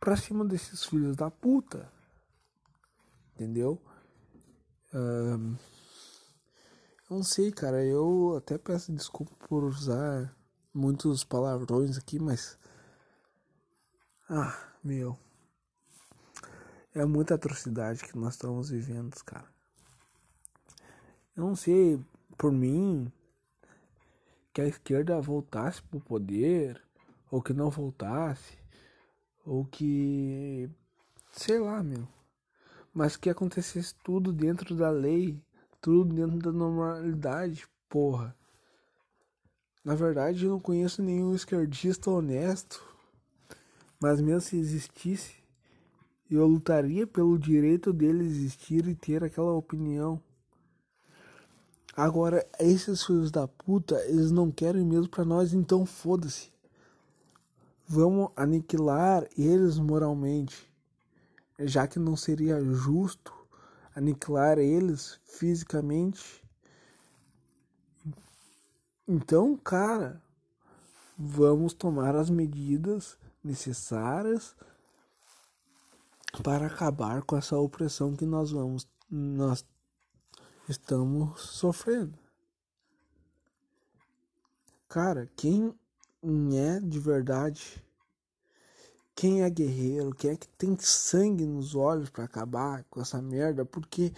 para 0.00 0.16
cima 0.16 0.42
desses 0.42 0.84
filhos 0.84 1.14
da 1.16 1.30
puta. 1.30 1.86
Entendeu? 3.34 3.78
Eu 4.90 5.54
não 7.10 7.22
sei, 7.22 7.52
cara. 7.52 7.84
Eu 7.84 8.36
até 8.38 8.56
peço 8.56 8.90
desculpa 8.90 9.34
por 9.46 9.64
usar 9.64 10.34
muitos 10.74 11.22
palavrões 11.22 11.96
aqui, 11.96 12.18
mas. 12.18 12.58
Ah, 14.28 14.58
meu. 14.82 15.16
É 16.92 17.04
muita 17.04 17.34
atrocidade 17.34 18.04
que 18.04 18.18
nós 18.18 18.34
estamos 18.34 18.70
vivendo, 18.70 19.14
cara. 19.24 19.46
Eu 21.36 21.44
não 21.44 21.56
sei, 21.56 22.00
por 22.36 22.52
mim, 22.52 23.10
que 24.52 24.60
a 24.60 24.66
esquerda 24.66 25.20
voltasse 25.20 25.82
pro 25.82 26.00
poder, 26.00 26.80
ou 27.30 27.42
que 27.42 27.52
não 27.52 27.70
voltasse, 27.70 28.58
ou 29.44 29.64
que. 29.64 30.68
sei 31.32 31.58
lá, 31.58 31.82
meu. 31.82 32.06
Mas 32.92 33.16
que 33.16 33.28
acontecesse 33.28 33.94
tudo 34.04 34.32
dentro 34.32 34.76
da 34.76 34.90
lei, 34.90 35.42
tudo 35.80 36.14
dentro 36.14 36.38
da 36.38 36.52
normalidade, 36.52 37.66
porra. 37.88 38.36
Na 39.84 39.94
verdade, 39.94 40.46
eu 40.46 40.50
não 40.52 40.60
conheço 40.60 41.02
nenhum 41.02 41.34
esquerdista 41.34 42.10
honesto, 42.10 42.82
mas 44.00 44.20
mesmo 44.20 44.40
se 44.40 44.56
existisse, 44.56 45.34
eu 46.30 46.46
lutaria 46.46 47.06
pelo 47.06 47.38
direito 47.38 47.92
dele 47.92 48.24
existir 48.24 48.88
e 48.88 48.94
ter 48.94 49.22
aquela 49.22 49.52
opinião. 49.52 50.20
Agora, 51.96 52.44
esses 52.58 53.04
filhos 53.04 53.30
da 53.30 53.46
puta, 53.46 54.02
eles 54.06 54.30
não 54.30 54.50
querem 54.50 54.84
mesmo 54.84 55.08
para 55.08 55.24
nós, 55.24 55.52
então 55.52 55.86
foda-se. 55.86 56.52
Vamos 57.86 58.30
aniquilar 58.34 59.28
eles 59.36 59.78
moralmente, 59.78 60.66
já 61.60 61.86
que 61.86 61.98
não 61.98 62.16
seria 62.16 62.58
justo 62.64 63.32
aniquilar 63.94 64.58
eles 64.58 65.20
fisicamente. 65.24 66.43
Então, 69.06 69.54
cara, 69.56 70.22
vamos 71.18 71.74
tomar 71.74 72.16
as 72.16 72.30
medidas 72.30 73.18
necessárias 73.42 74.56
para 76.42 76.66
acabar 76.66 77.22
com 77.22 77.36
essa 77.36 77.56
opressão 77.58 78.16
que 78.16 78.24
nós 78.24 78.50
vamos 78.50 78.88
nós 79.10 79.64
estamos 80.68 81.40
sofrendo. 81.40 82.18
Cara, 84.88 85.30
quem 85.36 85.74
é 86.54 86.80
de 86.80 86.98
verdade, 86.98 87.84
quem 89.14 89.42
é 89.42 89.50
guerreiro, 89.50 90.14
quem 90.14 90.30
é 90.30 90.36
que 90.36 90.48
tem 90.48 90.76
sangue 90.78 91.44
nos 91.44 91.74
olhos 91.74 92.08
para 92.08 92.24
acabar 92.24 92.84
com 92.84 93.00
essa 93.00 93.20
merda, 93.20 93.64
porque 93.64 94.12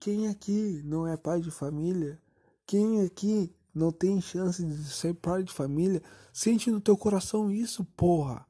quem 0.00 0.28
aqui 0.28 0.82
não 0.84 1.06
é 1.06 1.16
pai 1.16 1.40
de 1.40 1.50
família, 1.50 2.20
quem 2.66 3.02
aqui 3.04 3.54
não 3.74 3.92
tem 3.92 4.20
chance 4.20 4.64
de 4.64 4.84
ser 4.84 5.14
pai 5.14 5.42
de 5.42 5.52
família, 5.52 6.02
sente 6.32 6.70
no 6.70 6.80
teu 6.80 6.96
coração 6.96 7.50
isso, 7.50 7.84
porra. 7.96 8.46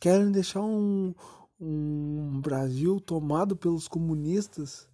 Querem 0.00 0.30
deixar 0.30 0.62
um, 0.62 1.14
um 1.60 2.40
Brasil 2.40 3.00
tomado 3.00 3.56
pelos 3.56 3.88
comunistas 3.88 4.88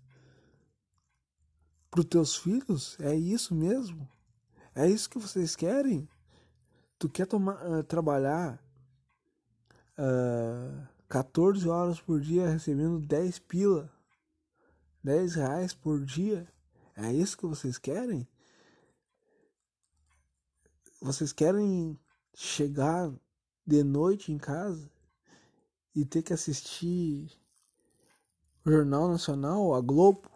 para 1.91 2.01
os 2.01 2.07
teus 2.07 2.37
filhos? 2.37 2.97
É 2.99 3.15
isso 3.15 3.55
mesmo? 3.55 4.09
É 4.75 4.89
isso 4.89 5.09
que 5.09 5.19
vocês 5.19 5.55
querem? 5.55 6.09
Tu 6.99 7.09
quer 7.09 7.27
tomar, 7.27 7.55
uh, 7.67 7.85
trabalhar 7.85 8.55
uh, 9.99 10.83
eh, 10.83 10.89
14 11.09 11.69
horas 11.69 12.01
por 12.01 12.21
dia 12.21 12.49
recebendo 12.49 12.99
10 12.99 13.39
pila, 13.41 13.93
10 15.03 15.35
reais 15.35 15.75
por 15.75 16.05
dia? 16.05 16.49
É 16.97 17.13
isso 17.13 17.37
que 17.37 17.47
vocês 17.47 17.77
querem? 17.79 18.27
Vocês 21.05 21.35
querem 21.35 22.01
chegar 22.35 23.13
de 23.67 23.85
noite 23.85 24.33
em 24.33 24.39
casa 24.39 24.91
e 25.95 26.03
ter 26.03 26.23
que 26.23 26.33
assistir 26.33 27.31
o 28.65 28.71
Jornal 28.71 29.09
Nacional, 29.09 29.75
a 29.75 29.83
Globo, 29.83 30.31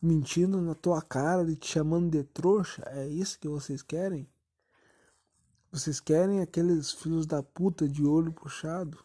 mentindo 0.00 0.58
na 0.62 0.74
tua 0.74 1.02
cara 1.02 1.42
e 1.50 1.54
te 1.54 1.66
chamando 1.66 2.10
de 2.10 2.24
trouxa? 2.24 2.82
É 2.86 3.06
isso 3.08 3.38
que 3.38 3.46
vocês 3.46 3.82
querem? 3.82 4.26
Vocês 5.70 6.00
querem 6.00 6.40
aqueles 6.40 6.90
filhos 6.90 7.26
da 7.26 7.42
puta 7.42 7.86
de 7.86 8.06
olho 8.06 8.32
puxado 8.32 9.04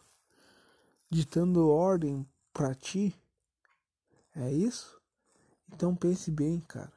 ditando 1.10 1.68
ordem 1.68 2.26
pra 2.54 2.74
ti? 2.74 3.14
É 4.34 4.50
isso? 4.50 4.98
Então 5.70 5.94
pense 5.94 6.30
bem, 6.30 6.58
cara. 6.60 6.93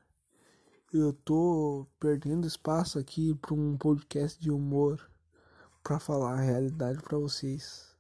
Eu 0.93 1.12
tô 1.12 1.86
perdendo 2.00 2.47
espaço 2.47 2.97
aqui 2.97 3.36
para 3.36 3.54
um 3.54 3.78
podcast 3.78 4.39
de 4.39 4.50
humor 4.50 5.12
para 5.84 6.00
falar 6.00 6.36
a 6.36 6.41
realidade 6.41 7.02
para 7.02 7.17
vocês. 7.17 7.93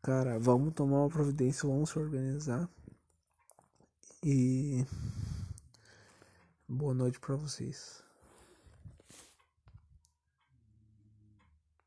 Cara, 0.00 0.38
vamos 0.38 0.72
tomar 0.72 0.98
uma 1.00 1.08
providência, 1.08 1.68
vamos 1.68 1.90
se 1.90 1.98
organizar. 1.98 2.68
E 4.22 4.86
boa 6.68 6.94
noite 6.94 7.18
para 7.18 7.34
vocês. 7.34 8.03